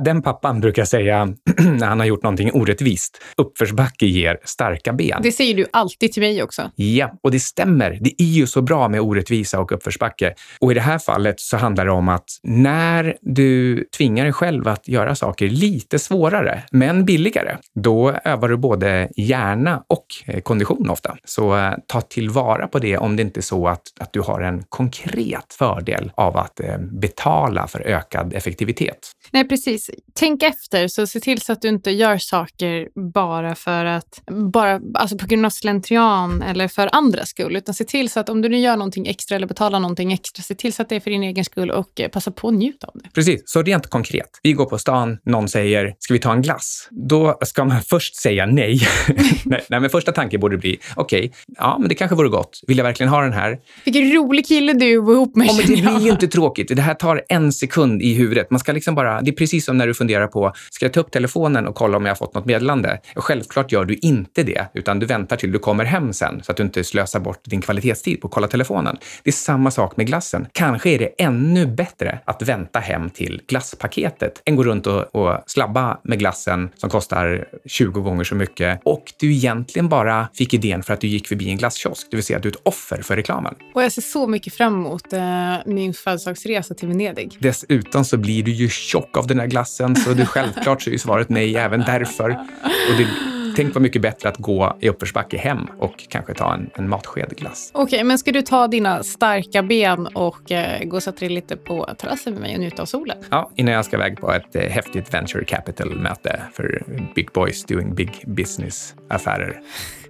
Den 0.00 0.22
pappan 0.22 0.60
brukar 0.60 0.84
säga 0.84 1.24
när 1.58 1.86
han 1.86 1.98
har 2.00 2.06
gjort 2.06 2.22
någonting 2.22 2.52
orättvist, 2.52 3.22
uppförsbacke 3.36 4.06
ger 4.06 4.38
starka 4.44 4.92
ben. 4.92 5.20
Det 5.22 5.32
säger 5.32 5.54
du 5.54 5.66
alltid 5.72 6.12
till 6.12 6.22
mig 6.22 6.42
också. 6.42 6.70
Ja, 6.74 7.18
och 7.22 7.30
det 7.30 7.40
stämmer. 7.40 7.98
Det 8.00 8.22
är 8.22 8.26
ju 8.26 8.46
så 8.46 8.62
bra 8.62 8.88
med 8.88 9.00
orättvisa 9.00 9.60
och 9.60 9.72
uppförsbacke. 9.72 10.34
Och 10.60 10.70
i 10.70 10.74
det 10.74 10.80
här 10.80 10.98
fallet 10.98 11.40
så 11.40 11.56
handlar 11.56 11.84
det 11.84 11.92
om 11.92 12.08
att 12.08 12.19
när 12.42 13.16
du 13.20 13.84
tvingar 13.96 14.24
dig 14.24 14.32
själv 14.32 14.68
att 14.68 14.88
göra 14.88 15.14
saker 15.14 15.48
lite 15.48 15.98
svårare, 15.98 16.62
men 16.70 17.04
billigare, 17.04 17.56
då 17.74 18.10
övar 18.24 18.48
du 18.48 18.56
både 18.56 19.08
hjärna 19.16 19.82
och 19.88 20.06
eh, 20.26 20.40
kondition 20.40 20.90
ofta. 20.90 21.16
Så 21.24 21.56
eh, 21.56 21.72
ta 21.86 22.00
tillvara 22.00 22.68
på 22.68 22.78
det 22.78 22.98
om 22.98 23.16
det 23.16 23.22
inte 23.22 23.40
är 23.40 23.42
så 23.42 23.68
att, 23.68 23.82
att 24.00 24.12
du 24.12 24.20
har 24.20 24.40
en 24.40 24.62
konkret 24.68 25.54
fördel 25.58 26.12
av 26.14 26.36
att 26.36 26.60
eh, 26.60 26.78
betala 26.78 27.66
för 27.66 27.80
ökad 27.80 28.34
effektivitet. 28.34 28.98
Nej, 29.30 29.48
precis. 29.48 29.90
Tänk 30.14 30.42
efter, 30.42 30.88
så 30.88 31.06
se 31.06 31.20
till 31.20 31.40
så 31.40 31.52
att 31.52 31.62
du 31.62 31.68
inte 31.68 31.90
gör 31.90 32.18
saker 32.18 32.88
bara 33.12 33.54
för 33.54 33.84
att, 33.84 34.22
bara, 34.52 34.80
alltså 34.94 35.18
på 35.18 35.26
grund 35.26 35.46
av 35.46 35.50
slentrian 35.50 36.42
eller 36.42 36.68
för 36.68 36.88
andras 36.92 37.28
skull, 37.28 37.56
utan 37.56 37.74
se 37.74 37.84
till 37.84 38.10
så 38.10 38.20
att 38.20 38.28
om 38.28 38.42
du 38.42 38.48
nu 38.48 38.58
gör 38.58 38.76
någonting 38.76 39.06
extra 39.06 39.36
eller 39.36 39.46
betalar 39.46 39.80
någonting 39.80 40.12
extra, 40.12 40.42
se 40.42 40.54
till 40.54 40.72
så 40.72 40.82
att 40.82 40.88
det 40.88 40.96
är 40.96 41.00
för 41.00 41.10
din 41.10 41.22
egen 41.22 41.44
skull 41.44 41.70
och 41.70 41.99
eh, 42.02 42.08
passa 42.08 42.30
på 42.30 42.48
att 42.48 42.54
njuta 42.54 42.86
av 42.86 42.94
det. 42.94 43.10
Precis, 43.14 43.42
så 43.46 43.62
rent 43.62 43.86
konkret. 43.86 44.30
Vi 44.42 44.52
går 44.52 44.66
på 44.66 44.78
stan, 44.78 45.18
någon 45.24 45.48
säger 45.48 45.94
“ska 45.98 46.14
vi 46.14 46.20
ta 46.20 46.32
en 46.32 46.42
glass?” 46.42 46.88
Då 46.90 47.38
ska 47.42 47.64
man 47.64 47.82
först 47.82 48.16
säga 48.16 48.46
nej. 48.46 48.80
nej, 49.44 49.64
men 49.68 49.90
första 49.90 50.12
tanken 50.12 50.40
borde 50.40 50.56
bli 50.56 50.78
“okej, 50.96 51.32
ja, 51.58 51.76
men 51.78 51.88
det 51.88 51.94
kanske 51.94 52.16
vore 52.16 52.28
gott. 52.28 52.60
Vill 52.66 52.78
jag 52.78 52.84
verkligen 52.84 53.10
ha 53.10 53.22
den 53.22 53.32
här?” 53.32 53.58
Vilken 53.84 54.12
rolig 54.12 54.46
kille 54.46 54.72
du 54.72 55.00
var 55.00 55.12
ihop 55.12 55.36
med. 55.36 55.46
Ja, 55.46 55.52
men 55.52 55.66
det 55.66 55.82
blir 55.82 56.00
ju 56.00 56.10
inte 56.10 56.28
tråkigt. 56.28 56.76
Det 56.76 56.82
här 56.82 56.94
tar 56.94 57.22
en 57.28 57.52
sekund 57.52 58.02
i 58.02 58.14
huvudet. 58.14 58.50
Man 58.50 58.60
ska 58.60 58.72
liksom 58.72 58.94
bara, 58.94 59.20
det 59.20 59.30
är 59.30 59.34
precis 59.34 59.64
som 59.64 59.78
när 59.78 59.86
du 59.86 59.94
funderar 59.94 60.26
på, 60.26 60.52
ska 60.70 60.84
jag 60.84 60.92
ta 60.92 61.00
upp 61.00 61.10
telefonen 61.10 61.66
och 61.66 61.74
kolla 61.74 61.96
om 61.96 62.04
jag 62.04 62.10
har 62.10 62.16
fått 62.16 62.34
något 62.34 62.44
meddelande? 62.44 63.00
Självklart 63.16 63.72
gör 63.72 63.84
du 63.84 63.94
inte 63.94 64.42
det, 64.42 64.66
utan 64.74 64.98
du 64.98 65.06
väntar 65.06 65.36
till 65.36 65.52
du 65.52 65.58
kommer 65.58 65.84
hem 65.84 66.12
sen 66.12 66.42
så 66.42 66.52
att 66.52 66.56
du 66.56 66.62
inte 66.62 66.84
slösar 66.84 67.20
bort 67.20 67.40
din 67.44 67.60
kvalitetstid 67.60 68.20
på 68.20 68.26
att 68.26 68.34
kolla 68.34 68.48
telefonen. 68.48 68.96
Det 69.22 69.30
är 69.30 69.32
samma 69.32 69.70
sak 69.70 69.96
med 69.96 70.06
glassen. 70.06 70.46
Kanske 70.52 70.90
är 70.90 70.98
det 70.98 71.06
ännu 71.06 71.66
bättre 71.66 71.89
att 72.24 72.42
vänta 72.42 72.78
hem 72.78 73.10
till 73.10 73.42
glasspaketet 73.48 74.42
än 74.44 74.56
gå 74.56 74.64
runt 74.64 74.86
och, 74.86 75.14
och 75.14 75.38
slabba 75.46 75.98
med 76.02 76.18
glassen 76.18 76.70
som 76.76 76.90
kostar 76.90 77.48
20 77.66 78.00
gånger 78.00 78.24
så 78.24 78.34
mycket 78.34 78.80
och 78.84 79.12
du 79.18 79.32
egentligen 79.32 79.88
bara 79.88 80.28
fick 80.34 80.54
idén 80.54 80.82
för 80.82 80.94
att 80.94 81.00
du 81.00 81.06
gick 81.06 81.28
förbi 81.28 81.50
en 81.50 81.56
glasskiosk, 81.56 82.06
det 82.10 82.16
vill 82.16 82.24
säga 82.24 82.36
att 82.36 82.42
du 82.42 82.48
är 82.48 82.52
ett 82.52 82.60
offer 82.62 83.02
för 83.02 83.16
reklamen. 83.16 83.54
Och 83.74 83.82
jag 83.82 83.92
ser 83.92 84.02
så 84.02 84.26
mycket 84.26 84.54
fram 84.54 84.74
emot 84.74 85.12
eh, 85.12 85.20
min 85.66 85.94
födelsedagsresa 85.94 86.74
till 86.74 86.88
Venedig. 86.88 87.36
Dessutom 87.40 88.04
så 88.04 88.16
blir 88.16 88.42
du 88.42 88.52
ju 88.52 88.68
tjock 88.68 89.16
av 89.16 89.26
den 89.26 89.36
där 89.36 89.46
glassen, 89.46 89.96
så 89.96 90.10
du 90.10 90.26
självklart 90.26 90.82
så 90.82 90.90
är 90.90 90.92
ju 90.92 90.98
svaret 90.98 91.28
nej 91.28 91.56
även 91.56 91.80
därför. 91.80 92.30
Och 92.30 92.96
det, 92.98 93.08
tänk 93.56 93.74
vad 93.74 93.82
mycket 93.82 94.02
bättre 94.02 94.28
att 94.28 94.36
gå 94.36 94.76
i 94.80 94.88
uppförsbacke 94.88 95.38
hem 95.38 95.66
och 95.78 96.08
kanske 96.08 96.34
ta 96.34 96.54
en, 96.54 96.70
en 96.74 96.88
matsked 96.88 97.36
glass. 97.36 97.70
Okej, 97.74 98.04
men 98.04 98.18
ska 98.18 98.32
du 98.32 98.42
ta 98.42 98.68
dina 98.68 99.02
starka 99.02 99.62
ben 99.62 100.06
och 100.06 100.52
eh, 100.52 100.84
gå 100.84 100.96
och 100.96 101.02
sätta 101.02 101.18
dig 101.18 101.28
lite 101.28 101.56
på 101.56 101.88
terrassen 101.98 102.32
med 102.32 102.42
mig 102.42 102.54
och 102.54 102.60
njuta 102.60 102.82
av 102.82 102.86
solen? 102.86 103.18
Ja, 103.30 103.50
innan 103.56 103.74
jag 103.74 103.84
ska 103.84 103.96
iväg 103.96 104.20
på 104.20 104.32
ett 104.32 104.56
eh, 104.56 104.62
häftigt 104.62 105.14
venture 105.14 105.44
capital-möte 105.44 106.40
för 106.52 106.82
big 107.14 107.28
boys 107.32 107.64
doing 107.64 107.94
big 107.94 108.24
business-affärer. 108.26 109.60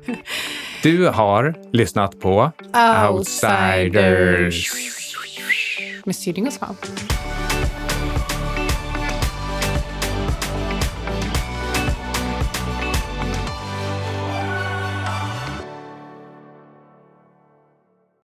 Du 0.83 1.07
har 1.07 1.55
lyssnat 1.73 2.21
på 2.21 2.53
Outsiders. 3.11 4.73
Med 6.05 6.17
Syding 6.17 6.47
och 6.47 6.53
Svamp. 6.53 6.87